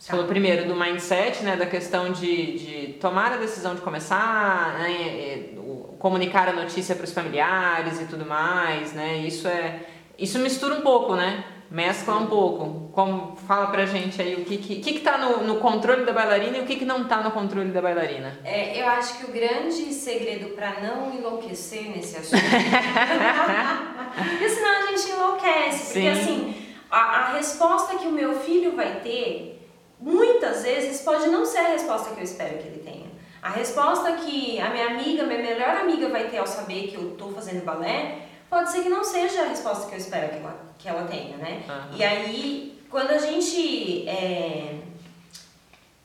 [0.09, 4.79] Você falou primeiro do mindset, né, da questão de, de tomar a decisão de começar,
[4.79, 5.51] né,
[5.99, 9.19] comunicar a notícia para os familiares e tudo mais, né?
[9.19, 9.81] Isso é,
[10.17, 11.43] isso mistura um pouco, né?
[11.69, 12.89] Mescla um pouco.
[12.91, 16.11] Como fala pra gente aí o que que, que, que tá no, no controle da
[16.11, 18.35] bailarina e o que, que não tá no controle da bailarina.
[18.43, 22.41] É, eu acho que o grande segredo para não enlouquecer nesse assunto.
[24.27, 25.93] porque senão a gente enlouquece.
[25.93, 26.19] Porque Sim.
[26.19, 26.55] assim,
[26.89, 29.58] a, a resposta que o meu filho vai ter
[29.99, 33.09] muitas vezes pode não ser a resposta que eu espero que ele tenha.
[33.41, 37.11] A resposta que a minha amiga, minha melhor amiga vai ter ao saber que eu
[37.11, 40.59] estou fazendo balé, pode ser que não seja a resposta que eu espero que ela,
[40.77, 41.63] que ela tenha, né?
[41.67, 41.97] Uhum.
[41.97, 44.79] E aí, quando a gente é,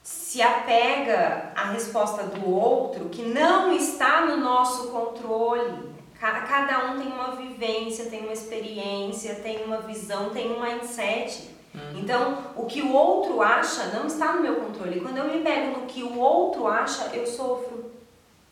[0.03, 7.09] se apega à resposta do outro, que não está no nosso controle, cada um tem
[7.09, 12.01] uma vivência, tem uma experiência, tem uma visão, tem um mindset Uhum.
[12.01, 15.01] Então, o que o outro acha não está no meu controle.
[15.01, 17.93] Quando eu me pego no que o outro acha, eu sofro.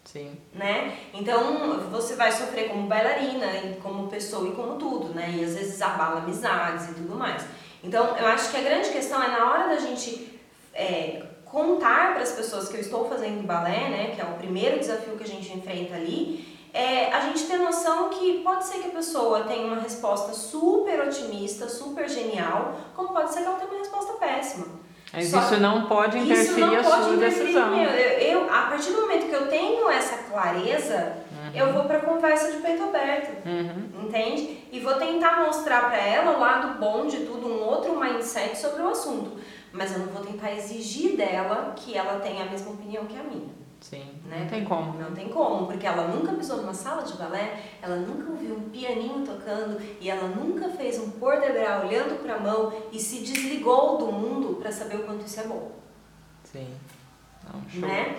[0.05, 0.37] Sim.
[0.53, 0.99] Né?
[1.15, 3.47] Então, você vai sofrer como bailarina,
[3.81, 5.31] como pessoa e como tudo, né?
[5.39, 7.45] E às vezes abala amizades e tudo mais.
[7.85, 10.41] Então, eu acho que a grande questão é na hora da gente
[10.75, 14.13] é, contar para as pessoas que eu estou fazendo balé, né?
[14.15, 18.09] Que é o primeiro desafio que a gente enfrenta ali, é a gente ter noção
[18.09, 23.33] que pode ser que a pessoa tenha uma resposta super otimista, super genial, como pode
[23.33, 24.67] ser que ela tenha uma resposta péssima.
[25.13, 27.77] Mas Só isso não pode interferir não a pode sua decisão.
[27.77, 31.51] Eu, eu, a partir do momento que eu tenho essa clareza, uhum.
[31.55, 34.07] eu vou para conversa de peito aberto, uhum.
[34.07, 34.65] entende?
[34.73, 38.81] E vou tentar mostrar para ela o lado bom de tudo, um outro mindset sobre
[38.81, 39.39] o assunto.
[39.71, 43.23] Mas eu não vou tentar exigir dela que ela tenha a mesma opinião que a
[43.23, 43.62] minha.
[43.83, 44.41] Sim, né?
[44.41, 44.99] não tem como.
[44.99, 48.71] Não tem como, porque ela nunca pisou numa sala de balé, ela nunca ouviu um
[48.71, 52.99] pianinho tocando e ela nunca fez um pôr de grau olhando para a mão e
[52.99, 55.73] se desligou do mundo para saber o quanto isso é bom.
[56.45, 56.69] Sim.
[57.45, 57.81] Não, show.
[57.81, 58.17] Né?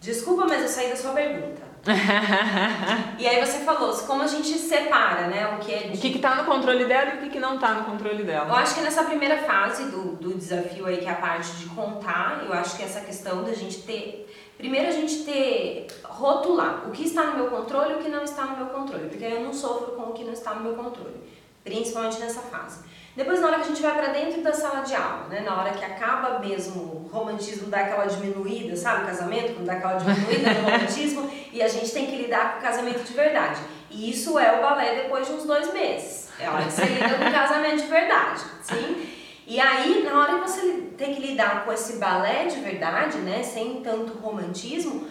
[0.00, 1.72] Desculpa, mas eu saí da sua pergunta.
[3.18, 5.48] e aí você falou como a gente separa, né?
[5.48, 5.98] O que é de...
[5.98, 8.48] O que está no controle dela e o que, que não está no controle dela.
[8.48, 11.66] Eu acho que nessa primeira fase do, do desafio aí, que é a parte de
[11.66, 14.28] contar, eu acho que essa questão da gente ter
[14.62, 18.22] Primeiro a gente ter, rotular o que está no meu controle e o que não
[18.22, 20.74] está no meu controle, porque eu não sofro com o que não está no meu
[20.74, 21.16] controle,
[21.64, 22.84] principalmente nessa fase.
[23.16, 25.58] Depois, na hora que a gente vai para dentro da sala de aula, né, na
[25.58, 29.94] hora que acaba mesmo o romantismo, dá aquela diminuída, sabe, o casamento, quando dá aquela
[29.94, 33.60] diminuída no romantismo, e a gente tem que lidar com o casamento de verdade.
[33.90, 36.28] E isso é o balé depois de uns dois meses.
[36.38, 39.21] É a hora que você lida com o casamento de verdade, sim?
[39.52, 43.42] E aí, na hora que você tem que lidar com esse balé de verdade, né,
[43.42, 45.06] sem tanto romantismo,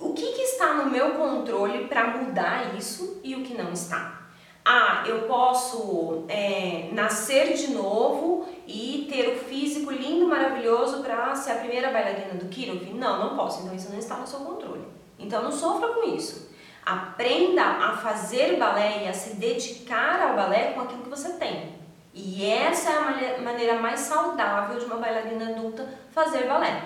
[0.00, 4.22] o que, que está no meu controle para mudar isso e o que não está?
[4.64, 11.52] Ah, eu posso é, nascer de novo e ter o físico lindo, maravilhoso para ser
[11.52, 12.82] a primeira bailarina do Kirov?
[12.94, 13.62] Não, não posso.
[13.62, 14.82] Então isso não está no seu controle.
[15.20, 16.50] Então não sofra com isso.
[16.84, 21.83] Aprenda a fazer balé e a se dedicar ao balé com aquilo que você tem.
[22.14, 26.82] E essa é a maneira mais saudável de uma bailarina adulta fazer balé.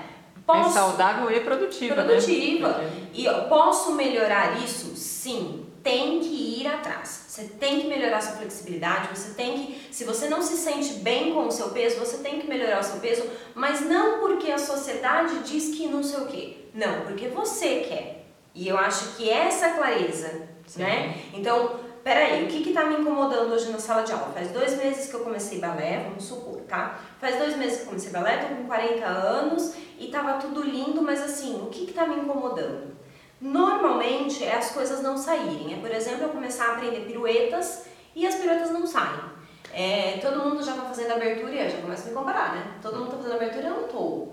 [0.46, 1.96] Posso, é saudável e produtiva.
[1.96, 2.04] Né?
[2.04, 2.68] Produtiva.
[2.68, 3.08] Né?
[3.12, 4.96] E eu posso melhorar isso?
[4.96, 5.66] Sim.
[5.82, 7.26] Tem que ir atrás.
[7.28, 9.94] Você tem que melhorar sua flexibilidade, você tem que.
[9.94, 12.82] Se você não se sente bem com o seu peso, você tem que melhorar o
[12.82, 16.56] seu peso, mas não porque a sociedade diz que não sei o quê.
[16.74, 18.26] Não, porque você quer.
[18.54, 20.82] E eu acho que essa clareza, Sim.
[20.82, 21.16] né?
[21.32, 24.32] Então, peraí, o que que tá me incomodando hoje na sala de aula?
[24.32, 27.00] Faz dois meses que eu comecei balé, vamos supor, tá?
[27.20, 31.02] Faz dois meses que eu comecei balé, tô com 40 anos e tava tudo lindo,
[31.02, 32.96] mas assim, o que que tá me incomodando?
[33.40, 35.74] Normalmente é as coisas não saírem.
[35.74, 37.84] É, por exemplo, eu começar a aprender piruetas
[38.14, 39.37] e as piruetas não saem.
[39.72, 42.66] É, todo mundo já tá fazendo abertura e eu já começo a me comparar, né?
[42.82, 44.28] Todo mundo tá fazendo abertura e eu não tô,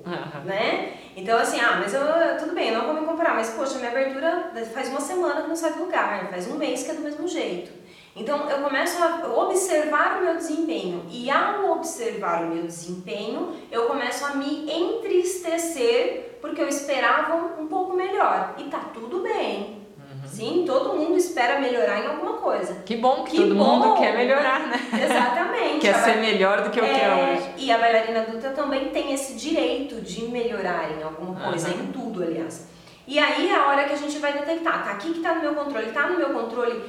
[0.46, 0.94] né?
[1.16, 2.02] Então assim, ah, mas eu,
[2.40, 5.48] tudo bem, eu não vou me comparar, mas poxa, minha abertura faz uma semana que
[5.50, 7.72] não sai do lugar, faz um mês que é do mesmo jeito.
[8.16, 13.88] Então eu começo a observar o meu desempenho e ao observar o meu desempenho, eu
[13.88, 19.85] começo a me entristecer porque eu esperava um pouco melhor e tá tudo bem.
[20.26, 22.82] Sim, todo mundo espera melhorar em alguma coisa.
[22.86, 23.80] Que bom que, que todo bom.
[23.80, 24.80] mundo quer melhorar, né?
[24.94, 25.80] Exatamente.
[25.80, 27.50] quer ser melhor do que o é, que é hoje.
[27.58, 31.84] E a bailarina adulta também tem esse direito de melhorar em alguma coisa, uhum.
[31.84, 32.68] em tudo, aliás.
[33.08, 35.42] E aí é a hora que a gente vai detectar, tá aqui que tá no
[35.42, 36.82] meu controle, tá no meu controle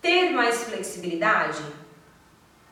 [0.00, 1.62] ter mais flexibilidade?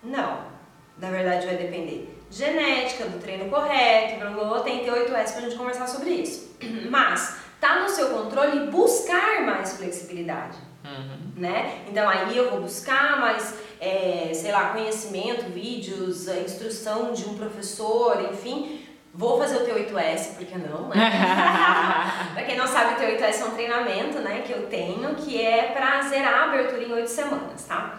[0.02, 0.56] Não.
[0.98, 5.56] Na verdade vai depender genética, do treino correto, blá, blá, blá, tem T8S pra gente
[5.56, 6.56] conversar sobre isso.
[6.90, 10.56] Mas tá no seu controle buscar mais flexibilidade.
[10.84, 11.32] Uhum.
[11.36, 11.82] Né?
[11.88, 17.34] Então aí eu vou buscar mais, é, sei lá, conhecimento, vídeos, a instrução de um
[17.34, 18.82] professor, enfim.
[19.12, 20.88] Vou fazer o T8S, por que não?
[20.88, 20.94] Né?
[22.34, 25.72] pra quem não sabe, o T8S é um treinamento né, que eu tenho que é
[25.72, 27.98] para zerar a abertura em 8 semanas, tá?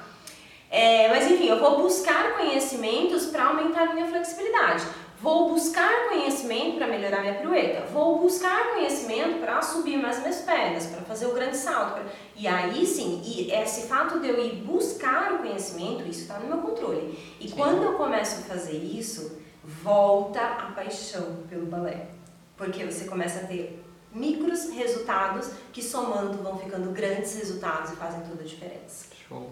[0.70, 4.84] É, mas enfim, eu vou buscar conhecimentos para aumentar a minha flexibilidade.
[5.20, 7.88] Vou buscar conhecimento para melhorar minha pirueta.
[7.88, 11.94] Vou buscar conhecimento para subir mais minhas pernas, para fazer o grande salto.
[11.94, 12.04] Pra...
[12.36, 16.48] E aí sim, e esse fato de eu ir buscar o conhecimento, isso está no
[16.48, 17.18] meu controle.
[17.40, 17.56] E sim.
[17.56, 22.10] quando eu começo a fazer isso, volta a paixão pelo balé.
[22.56, 28.22] Porque você começa a ter micros resultados que somando vão ficando grandes resultados e fazem
[28.22, 29.08] toda a diferença.
[29.28, 29.50] Show.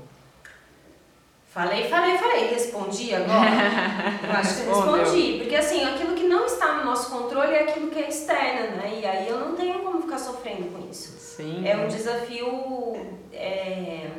[1.56, 2.48] Falei, falei, falei.
[2.50, 3.48] Respondi agora?
[4.28, 5.38] Eu acho que respondi.
[5.38, 9.00] Porque assim, aquilo que não está no nosso controle é aquilo que é externo, né?
[9.02, 11.18] E aí eu não tenho como ficar sofrendo com isso.
[11.18, 11.66] Sim.
[11.66, 12.98] É um desafio
[13.32, 14.10] é,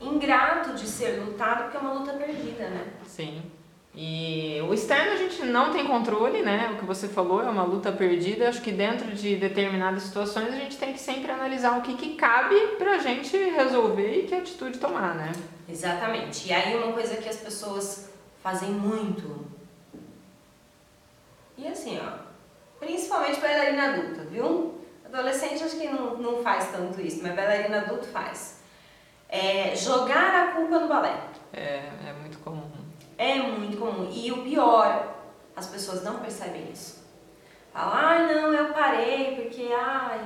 [0.00, 2.86] ingrato de ser lutado, porque é uma luta perdida, né?
[3.06, 3.42] Sim.
[3.94, 6.70] E o externo a gente não tem controle, né?
[6.72, 8.48] O que você falou é uma luta perdida.
[8.48, 12.14] Acho que dentro de determinadas situações a gente tem que sempre analisar o que, que
[12.14, 15.32] cabe pra gente resolver e que atitude tomar, né?
[15.68, 16.48] Exatamente.
[16.48, 18.10] E aí uma coisa que as pessoas
[18.42, 19.46] fazem muito.
[21.58, 22.18] E assim, ó,
[22.80, 24.80] principalmente bailarina adulta, viu?
[25.04, 28.62] Adolescente acho que não, não faz tanto isso, mas bailarina adulto faz.
[29.28, 31.14] é jogar a culpa no balé.
[31.52, 32.61] É, é muito comum.
[33.22, 34.10] É muito comum.
[34.12, 35.14] E o pior,
[35.54, 37.00] as pessoas não percebem isso.
[37.72, 40.20] Falam, ai não, eu parei porque, ai,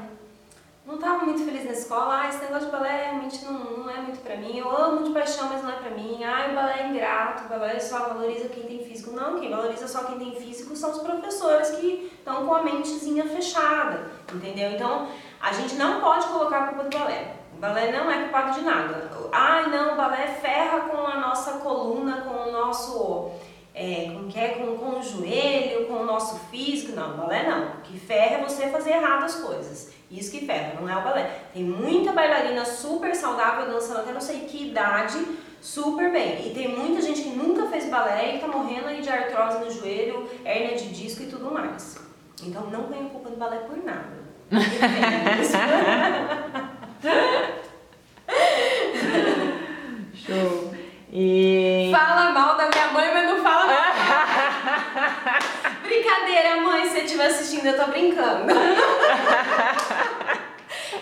[0.86, 3.98] não estava muito feliz na escola, ah, esse negócio de balé realmente não, não é
[3.98, 6.80] muito pra mim, eu amo de paixão, mas não é pra mim, ah, o balé
[6.80, 9.10] é ingrato, o balé só valoriza quem tem físico.
[9.10, 13.28] Não, quem valoriza só quem tem físico são os professores que estão com a mentezinha
[13.28, 14.70] fechada, entendeu?
[14.70, 15.06] Então,
[15.38, 17.36] a gente não pode colocar a culpa do balé.
[17.56, 19.10] O balé não é culpado de nada.
[19.32, 23.30] Ai, não, o balé ferra com a nossa coluna, com o nosso
[23.74, 26.94] é, com, que é, com, com o joelho, com o nosso físico.
[26.94, 27.68] Não, o balé não.
[27.68, 29.90] O que ferra é você fazer errado as coisas.
[30.10, 31.44] Isso que ferra, não é o balé.
[31.54, 35.16] Tem muita bailarina super saudável dançando até não sei que idade,
[35.58, 36.46] super bem.
[36.46, 39.70] E tem muita gente que nunca fez balé e tá morrendo aí de artrose no
[39.70, 41.96] joelho, hérnia de disco e tudo mais.
[42.42, 44.26] Então não tenho culpa do balé por nada.
[50.14, 50.74] Show.
[51.12, 51.90] E...
[51.92, 53.76] Fala mal da minha mãe, mas não fala mal.
[55.82, 58.54] Brincadeira, mãe, se você estiver assistindo, eu tô brincando.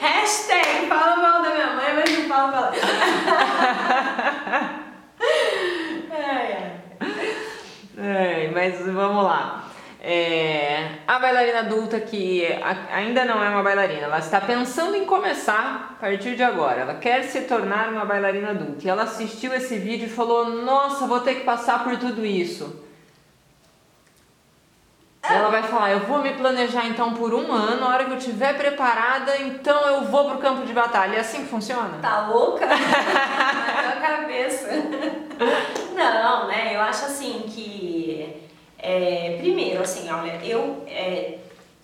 [0.00, 2.72] Hashtag fala mal da minha mãe, mas não fala mal.
[7.98, 8.50] ai.
[8.52, 9.64] mas vamos lá.
[10.06, 12.46] É, a bailarina adulta que
[12.92, 16.82] ainda não é uma bailarina, ela está pensando em começar a partir de agora.
[16.82, 18.84] Ela quer se tornar uma bailarina adulta.
[18.84, 22.84] E ela assistiu esse vídeo e falou: Nossa, vou ter que passar por tudo isso.
[25.22, 27.86] Ela vai falar: Eu vou me planejar então por um ano.
[27.86, 31.16] A hora que eu estiver preparada, então eu vou pro campo de batalha.
[31.16, 31.96] É assim que funciona?
[32.02, 32.66] Tá louca?
[32.66, 34.68] Na tua cabeça.
[35.96, 36.76] Não, né?
[36.76, 38.44] Eu acho assim que
[38.86, 39.13] é,
[40.04, 41.38] assim, olha, eu, é,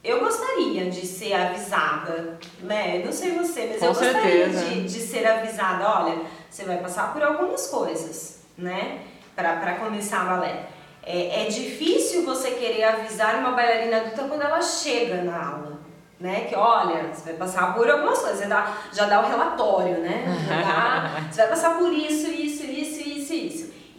[0.04, 3.02] eu gostaria de ser avisada, né?
[3.04, 7.12] Não sei você, mas Com eu gostaria de, de, ser avisada, olha, você vai passar
[7.12, 9.00] por algumas coisas, né?
[9.34, 10.66] Pra começar a balé.
[11.02, 15.80] É, é difícil você querer avisar uma bailarina adulta quando ela chega na aula.
[16.18, 16.42] Né?
[16.42, 20.22] Que olha, você vai passar por algumas coisas, você dá, já dá o relatório, né?
[20.46, 22.49] Dá, você vai passar por isso, isso.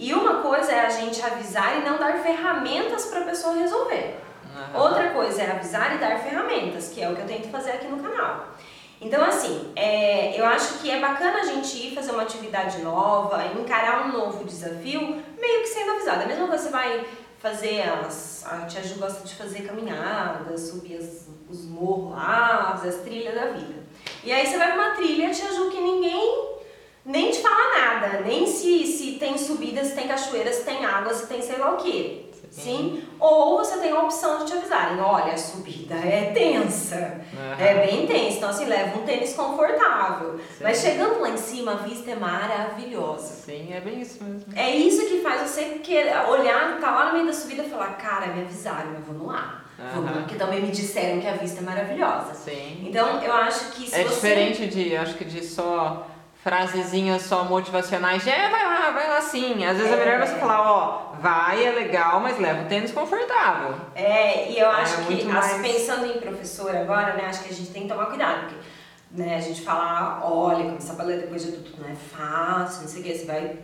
[0.01, 4.19] E uma coisa é a gente avisar e não dar ferramentas para a pessoa resolver.
[4.43, 4.81] Uhum.
[4.81, 7.85] Outra coisa é avisar e dar ferramentas, que é o que eu tento fazer aqui
[7.85, 8.47] no canal.
[8.99, 13.45] Então, assim, é, eu acho que é bacana a gente ir fazer uma atividade nova,
[13.45, 16.23] encarar um novo desafio, meio que sendo avisada.
[16.23, 17.05] A mesma coisa você vai
[17.37, 18.43] fazer as.
[18.47, 23.51] A Tia Ju gosta de fazer caminhadas, subir as, os morros lá, as trilhas da
[23.51, 23.83] vida.
[24.23, 26.50] E aí você vai pra uma trilha, Tia Ju, que ninguém
[27.05, 31.13] nem te fala nada, nem se, se tem subidas, se tem cachoeiras, se tem água,
[31.13, 32.31] se tem sei lá o que.
[32.51, 33.01] Sim.
[33.17, 37.65] Ou você tem a opção de te avisarem, olha, a subida é tensa, uhum.
[37.65, 40.37] é bem tensa, então assim, leva um tênis confortável.
[40.37, 40.63] Sim.
[40.63, 43.45] Mas chegando lá em cima, a vista é maravilhosa.
[43.45, 44.53] Sim, é bem isso mesmo.
[44.53, 47.95] É isso que faz você querer olhar, tá lá no meio da subida e falar,
[47.95, 49.63] cara, me avisaram, mas vamos lá.
[49.79, 50.13] Uhum.
[50.13, 52.33] Porque também me disseram que a vista é maravilhosa.
[52.33, 52.85] Sim.
[52.85, 54.13] Então eu acho que se é você...
[54.13, 56.05] diferente de, acho que de só
[56.43, 59.63] frasezinhas só motivacionais, é, vai lá, vai lá sim.
[59.63, 62.91] Às vezes é, é melhor você falar, ó, vai, é legal, mas leva o tênis
[62.91, 63.75] confortável.
[63.93, 65.62] É, e eu é acho é, que, mais...
[65.62, 68.56] pensando em professor agora, né, acho que a gente tem que tomar cuidado, porque
[69.12, 72.88] né, a gente fala, olha, começar a ler depois de tudo não é fácil, não
[72.88, 73.60] sei o que, você vai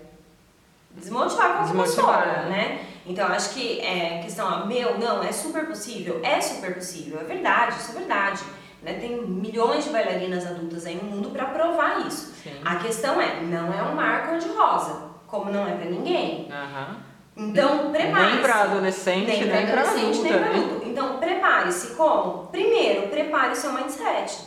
[0.92, 2.86] desmotivar com a pessoa, né?
[3.06, 7.78] Então, acho que é questão, meu, não, é super possível, é super possível, é verdade,
[7.78, 8.44] isso é verdade.
[8.82, 8.94] Né?
[8.94, 12.34] Tem milhões de bailarinas adultas aí no mundo para provar isso.
[12.44, 12.62] Sim.
[12.64, 16.50] A questão é, não é um mar cor-de-rosa, como não é para ninguém.
[16.52, 16.96] Uhum.
[17.38, 18.32] Então, prepare-se.
[18.32, 20.88] Nem para adolescente, nem para adolescente, nem para adulto.
[20.88, 22.48] Então, prepare-se como?
[22.48, 24.46] Primeiro, prepare o seu mindset.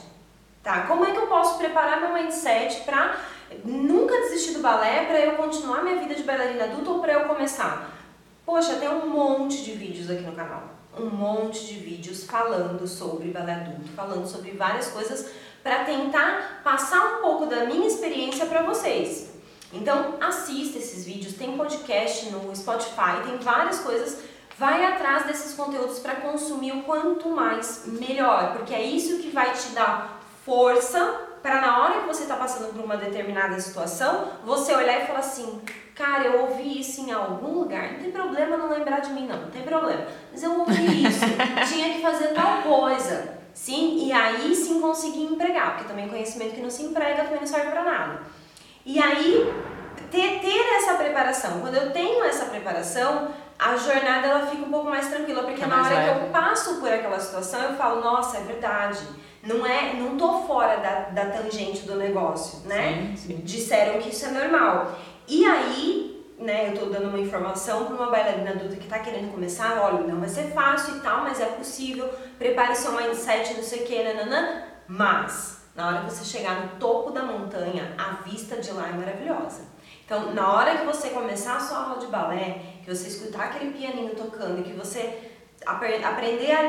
[0.62, 0.82] Tá?
[0.82, 3.16] Como é que eu posso preparar meu mindset para
[3.64, 7.24] nunca desistir do balé, para eu continuar minha vida de bailarina adulta ou para eu
[7.24, 7.90] começar?
[8.44, 13.30] Poxa, tem um monte de vídeos aqui no canal um monte de vídeos falando sobre
[13.30, 15.30] balé adulto, falando sobre várias coisas
[15.62, 19.30] para tentar passar um pouco da minha experiência para vocês.
[19.72, 24.18] Então, assista esses vídeos, tem podcast no Spotify, tem várias coisas.
[24.58, 29.52] Vai atrás desses conteúdos para consumir o quanto mais melhor, porque é isso que vai
[29.52, 34.74] te dar força para na hora que você está passando por uma determinada situação, você
[34.74, 35.60] olhar e falar assim:
[35.94, 37.92] Cara, eu ouvi isso em algum lugar.
[37.92, 39.42] Não tem problema não lembrar de mim, não.
[39.42, 40.06] Não tem problema.
[40.32, 41.26] Mas eu ouvi isso.
[41.68, 43.38] Tinha que fazer tal coisa.
[43.52, 45.74] Sim, e aí sim conseguir empregar.
[45.74, 48.22] Porque também conhecimento que não se emprega também não serve para nada.
[48.86, 49.52] E aí,
[50.10, 51.60] ter, ter essa preparação.
[51.60, 53.28] Quando eu tenho essa preparação,
[53.60, 56.18] a jornada ela fica um pouco mais tranquila, porque na mais hora leve.
[56.20, 59.00] que eu passo por aquela situação, eu falo, nossa, é verdade.
[59.42, 63.14] Não é, não tô fora da, da tangente do negócio, né?
[63.16, 63.40] Sim, sim.
[63.44, 64.98] Disseram que isso é normal.
[65.28, 69.30] E aí, né, eu tô dando uma informação para uma bailarina adulta que tá querendo
[69.30, 72.08] começar, olha, não vai ser fácil e tal, mas é possível.
[72.38, 74.62] Prepare seu mindset, não sei o que, nananã.
[74.88, 78.92] Mas, na hora que você chegar no topo da montanha, a vista de lá é
[78.92, 79.62] maravilhosa.
[80.10, 83.70] Então, na hora que você começar a sua aula de balé, que você escutar aquele
[83.70, 85.30] pianinho tocando, que você
[85.64, 86.62] aprender a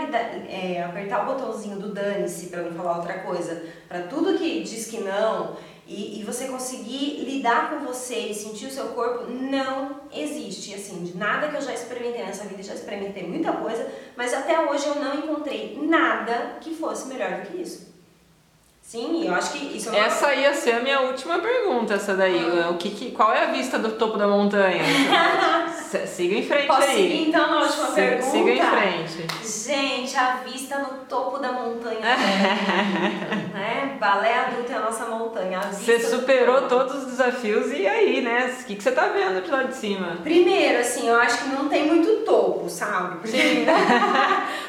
[0.48, 4.86] é, apertar o botãozinho do dane-se, para não falar outra coisa, para tudo que diz
[4.86, 10.02] que não, e, e você conseguir lidar com você e sentir o seu corpo, não
[10.14, 10.76] existe.
[10.76, 14.70] Assim, de nada que eu já experimentei nessa vida, já experimentei muita coisa, mas até
[14.70, 17.91] hoje eu não encontrei nada que fosse melhor do que isso.
[18.92, 22.14] Sim, eu acho que isso é uma Essa ia ser a minha última pergunta, essa
[22.14, 22.44] daí.
[22.70, 24.84] O que, que- qual é a vista do topo da montanha?
[26.00, 26.96] Siga em frente Posso aí.
[26.96, 28.24] seguir então na última Si- pergunta?
[28.32, 29.28] Siga em frente.
[29.44, 32.00] Gente, a vista no topo da montanha,
[33.54, 33.98] né?
[34.00, 35.60] Balé adulto é a nossa montanha.
[35.60, 38.56] A Você superou todos os desafios e aí, né?
[38.62, 40.18] O que, que você tá vendo de lá de cima?
[40.24, 43.18] Primeiro, assim, eu acho que não tem muito topo, sabe?
[43.20, 43.38] Porque,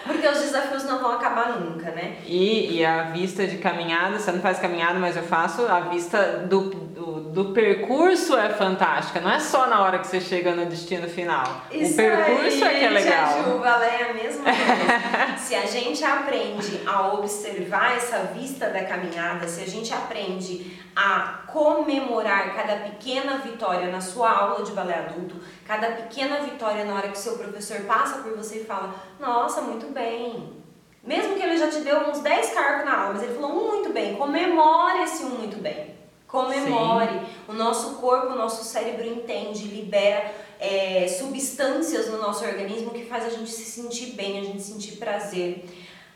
[0.07, 2.17] porque os desafios não vão acabar nunca, né?
[2.27, 6.45] E, e a vista de caminhada, você não faz caminhada, mas eu faço, a vista
[6.49, 10.67] do, do, do percurso é fantástica, não é só na hora que você chega no
[10.67, 11.63] destino final.
[11.71, 13.33] o percurso aí, é que é legal.
[13.33, 15.39] Tia Ju, balé é a mesma coisa.
[15.39, 21.43] se a gente aprende a observar essa vista da caminhada, se a gente aprende a
[21.47, 25.37] comemorar cada pequena vitória na sua aula de balé adulto,
[25.67, 29.61] cada pequena vitória na hora que o seu professor passa por você e fala: Nossa,
[29.61, 30.61] muito bem.
[31.05, 33.93] Mesmo que ele já te deu uns 10 cargos na aula, mas ele falou muito
[33.93, 35.93] bem, comemore esse um muito bem.
[36.29, 37.21] Comemore.
[37.47, 40.33] O nosso corpo, o nosso cérebro entende, libera
[40.65, 44.93] é, substâncias no nosso organismo que faz a gente se sentir bem, a gente sentir
[44.97, 45.65] prazer.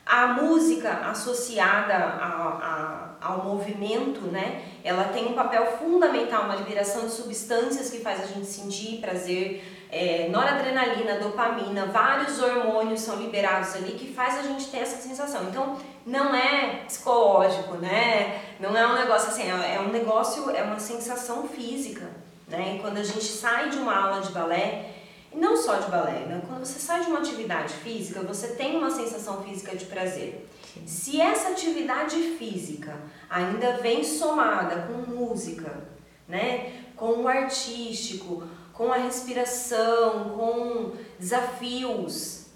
[0.07, 4.63] A música associada a- a- ao movimento, né?
[4.85, 9.65] Ela tem um papel fundamental, uma liberação de substâncias que faz a gente sentir prazer,
[9.91, 15.43] é, noradrenalina, dopamina, vários hormônios são liberados ali que faz a gente ter essa sensação.
[15.49, 15.77] Então,
[16.07, 18.41] não é psicológico, né?
[18.61, 22.07] Não é um negócio assim, é é um negócio, é uma sensação física,
[22.47, 22.77] né?
[22.77, 24.95] E quando a gente sai de uma aula de balé,
[25.33, 26.43] e não só de balé, né?
[26.47, 30.49] Quando você sai de uma atividade física, você tem uma sensação física de prazer.
[30.85, 32.95] Se essa atividade física
[33.29, 35.89] ainda vem somada com música,
[36.29, 36.85] né?
[36.95, 38.43] Com o artístico,
[38.73, 42.47] com a respiração, com desafios,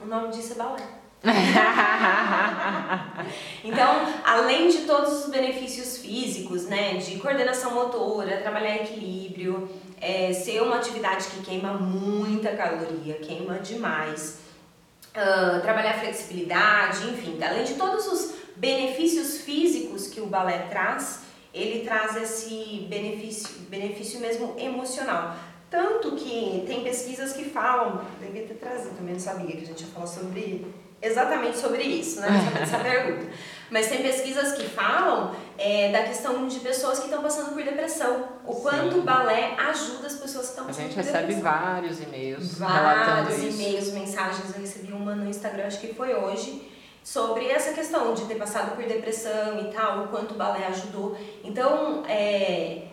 [0.00, 0.97] o nome disso é balé.
[3.64, 9.68] Então, além de todos os benefícios físicos, né, de coordenação motora, trabalhar equilíbrio,
[10.00, 14.38] é, ser uma atividade que queima muita caloria, queima demais,
[15.14, 21.84] ah, trabalhar flexibilidade, enfim, além de todos os benefícios físicos que o balé traz, ele
[21.84, 25.34] traz esse benefício, benefício mesmo emocional.
[25.68, 29.82] Tanto que tem pesquisas que falam, devia ter trazido também, não sabia que a gente
[29.82, 30.64] ia falar sobre
[31.00, 32.28] exatamente sobre isso, né?
[32.44, 33.30] Sobre essa pergunta.
[33.70, 38.24] Mas tem pesquisas que falam é, da questão de pessoas que estão passando por depressão.
[38.46, 38.98] O quanto Sim.
[39.00, 41.42] o balé ajuda as pessoas que estão A passando gente por recebe depressão.
[41.42, 43.60] vários e-mails relatando Vários isso.
[43.60, 44.54] e-mails, mensagens.
[44.54, 46.72] Eu recebi uma no Instagram, acho que foi hoje,
[47.04, 51.14] sobre essa questão de ter passado por depressão e tal, o quanto o balé ajudou.
[51.44, 52.84] Então, é,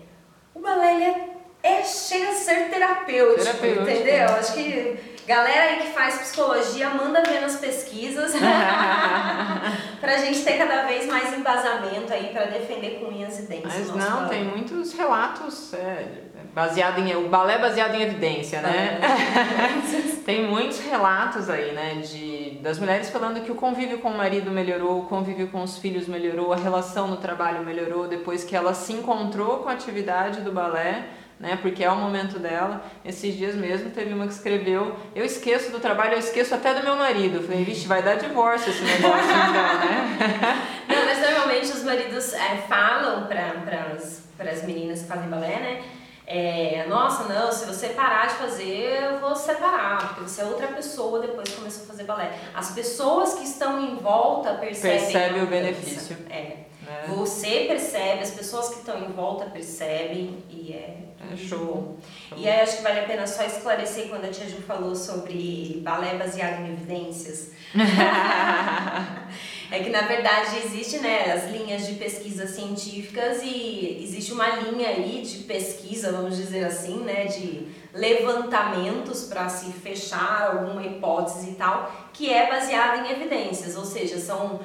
[0.54, 1.35] o balé é,
[1.66, 3.90] é chega a ser terapêutico, Terapêutico.
[3.90, 4.26] entendeu?
[4.30, 8.34] Acho que galera aí que faz psicologia manda ver nas pesquisas
[10.00, 13.64] pra gente ter cada vez mais embasamento aí pra defender com unhas e dentes.
[13.66, 14.30] Mas não, balé.
[14.30, 16.06] tem muitos relatos é,
[16.54, 19.00] baseado em o balé baseado em evidência, né?
[20.24, 24.50] tem muitos relatos aí, né, de das mulheres falando que o convívio com o marido
[24.50, 28.74] melhorou, o convívio com os filhos melhorou, a relação no trabalho melhorou depois que ela
[28.74, 31.06] se encontrou com a atividade do balé.
[31.38, 32.82] Né, porque é o momento dela.
[33.04, 36.82] Esses dias mesmo teve uma que escreveu: Eu esqueço do trabalho, eu esqueço até do
[36.82, 37.38] meu marido.
[37.38, 40.68] Eu falei: Vixe, vai dar divórcio esse negócio então, né?
[40.88, 45.84] Não, mas normalmente os maridos é, falam para as meninas que fazem balé, né?
[46.28, 50.68] É, Nossa, não, se você parar de fazer, eu vou separar, porque você é outra
[50.68, 52.32] pessoa depois que começou a fazer balé.
[52.54, 56.18] As pessoas que estão em volta percebem Percebe o benefício.
[56.30, 56.66] É.
[56.88, 57.08] É.
[57.08, 60.98] Você percebe, as pessoas que estão em volta percebem e é,
[61.32, 61.98] É show.
[62.36, 65.82] E aí acho que vale a pena só esclarecer quando a Tia Ju falou sobre
[65.84, 67.52] balé baseado em evidências.
[69.72, 74.90] é que na verdade existe né, as linhas de pesquisa científicas e existe uma linha
[74.90, 81.56] aí de pesquisa, vamos dizer assim, né, de levantamentos para se fechar alguma hipótese e
[81.56, 84.60] tal, que é baseada em evidências, ou seja, são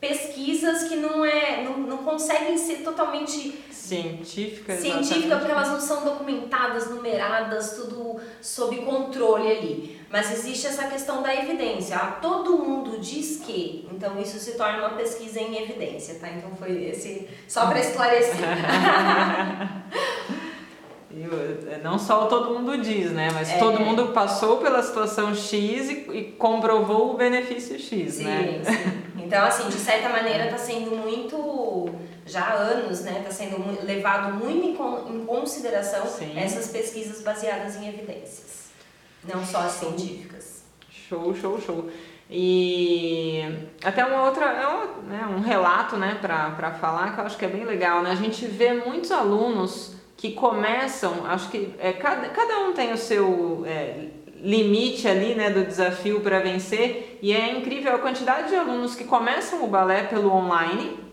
[0.00, 6.04] pesquisas que não é não, não conseguem ser totalmente Científica, científica porque elas não são
[6.04, 10.00] documentadas, numeradas, tudo sob controle ali.
[10.10, 11.96] Mas existe essa questão da evidência.
[11.96, 16.28] Ah, todo mundo diz que, então isso se torna uma pesquisa em evidência, tá?
[16.28, 18.34] Então foi esse só para esclarecer.
[21.18, 23.30] Eh, não só todo mundo diz, né?
[23.32, 23.58] Mas É.
[23.58, 28.60] todo mundo passou pela situação X e, e comprovou o benefício X, sim, né?
[28.62, 29.02] sim.
[29.16, 31.88] Então assim, de certa maneira está sendo muito
[32.26, 33.18] já há anos, né?
[33.20, 36.38] Está sendo levado muito em, con- em consideração Sim.
[36.38, 38.70] essas pesquisas baseadas em evidências,
[39.24, 40.62] não só as científicas.
[40.90, 41.90] Show, show, show.
[42.28, 43.40] E
[43.84, 47.44] até uma outra, é um, né, um relato, né, pra falar que eu acho que
[47.44, 48.10] é bem legal, né?
[48.10, 52.96] A gente vê muitos alunos que começam, acho que é, cada, cada um tem o
[52.96, 54.06] seu é,
[54.42, 59.04] limite ali, né, do desafio para vencer, e é incrível a quantidade de alunos que
[59.04, 61.06] começam o balé pelo online,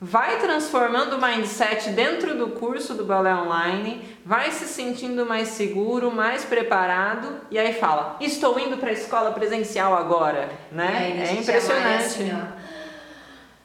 [0.00, 6.10] vai transformando o mindset dentro do curso do balé online, vai se sentindo mais seguro,
[6.10, 11.18] mais preparado e aí fala: "Estou indo para a escola presencial agora", né?
[11.20, 12.04] É gente impressionante.
[12.04, 12.32] assim,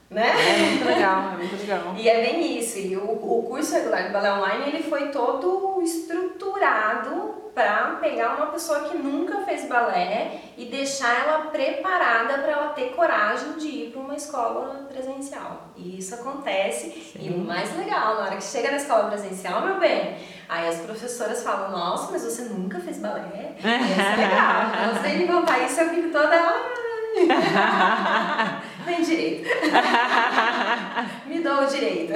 [0.09, 0.33] né?
[0.37, 1.95] É muito legal, é muito legal.
[1.97, 2.79] E é bem isso.
[2.79, 5.81] E o, o curso regular de balé online ele foi todo
[6.65, 12.69] estruturado para pegar uma pessoa que nunca fez balé e deixar ela preparada para ela
[12.73, 15.69] ter coragem de ir para uma escola presencial.
[15.77, 17.13] E isso acontece.
[17.17, 20.17] E o mais legal, na hora que chega na escola presencial, meu bem,
[20.49, 23.55] aí as professoras falam: Nossa, mas você nunca fez balé?
[23.63, 24.93] E isso é legal.
[24.93, 26.84] Você me contar isso, eu fico toda.
[27.17, 29.49] "Ai, Tem direito.
[31.25, 32.13] Me dou o direito.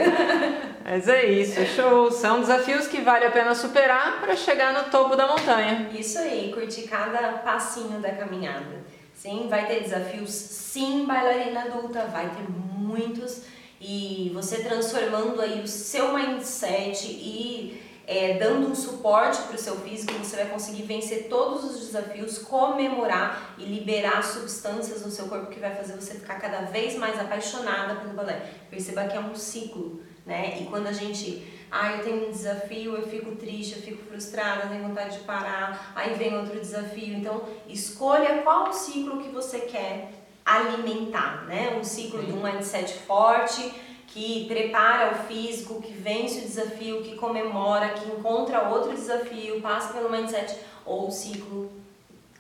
[0.84, 2.12] Mas é isso, show.
[2.12, 5.90] São desafios que vale a pena superar para chegar no topo da montanha.
[5.94, 8.84] Isso aí, curtir cada passinho da caminhada.
[9.14, 13.42] Sim, vai ter desafios, sim, bailarina adulta, vai ter muitos.
[13.82, 19.76] E você transformando aí o seu mindset e é, dando um suporte para o seu
[19.82, 25.46] físico, você vai conseguir vencer todos os desafios, comemorar e liberar substâncias no seu corpo
[25.46, 28.50] que vai fazer você ficar cada vez mais apaixonada pelo balé.
[28.68, 30.58] Perceba que é um ciclo, né?
[30.60, 34.70] E quando a gente, ah, eu tenho um desafio, eu fico triste, eu fico frustrada,
[34.70, 37.16] tenho vontade de parar, aí vem outro desafio.
[37.16, 40.10] Então, escolha qual ciclo que você quer
[40.44, 41.78] alimentar, né?
[41.80, 43.72] Um ciclo de um mindset forte,
[44.14, 49.94] que prepara o físico, que vence o desafio, que comemora, que encontra outro desafio, passa
[49.94, 51.72] pelo mindset, ou o ciclo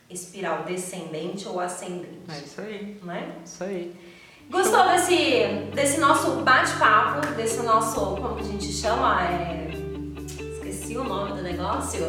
[0.09, 3.35] espiral descendente ou ascendente, É isso aí, né?
[3.45, 3.95] isso aí.
[4.49, 5.43] Gostou desse,
[5.75, 9.21] desse nosso bate-papo, desse nosso, como a gente chama?
[9.21, 9.69] É,
[10.89, 11.99] esqueci o nome do negócio.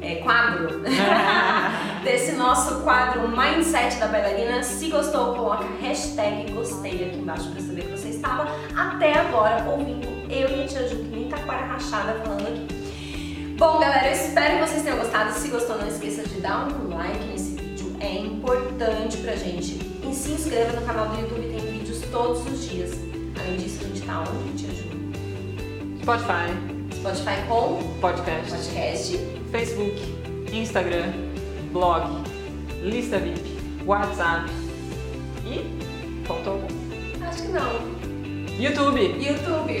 [0.00, 0.80] É, quadro.
[2.04, 4.62] desse nosso quadro Mindset da Bailarina.
[4.62, 10.08] Se gostou, coloca hashtag gostei aqui embaixo para saber que você estava até agora ouvindo
[10.30, 13.56] eu e a Tia Ju, que nem taquara rachada falando aqui.
[13.58, 15.32] Bom, galera, eu espero que vocês tenham gostado.
[15.32, 17.96] Se gostou, não esqueça de dar um like nesse vídeo.
[18.00, 19.78] É importante pra gente.
[20.08, 22.92] E se inscreva no canal do YouTube, tem vídeos todos os dias.
[23.38, 24.88] Além disso, a gente tá onde, Tia Ju?
[26.02, 29.18] Spotify, Spotify com podcast, podcast.
[29.50, 29.98] Facebook,
[30.52, 31.12] Instagram,
[31.72, 32.22] blog,
[32.82, 34.50] lista VIP, WhatsApp
[35.46, 35.64] e
[36.26, 36.68] faltou algum.
[37.26, 37.72] Acho que não.
[38.60, 39.00] YouTube.
[39.18, 39.78] YouTube.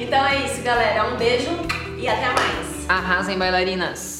[0.00, 1.12] então é isso, galera.
[1.12, 1.50] Um beijo
[1.98, 2.88] e até mais.
[2.88, 4.17] Arrasem bailarinas.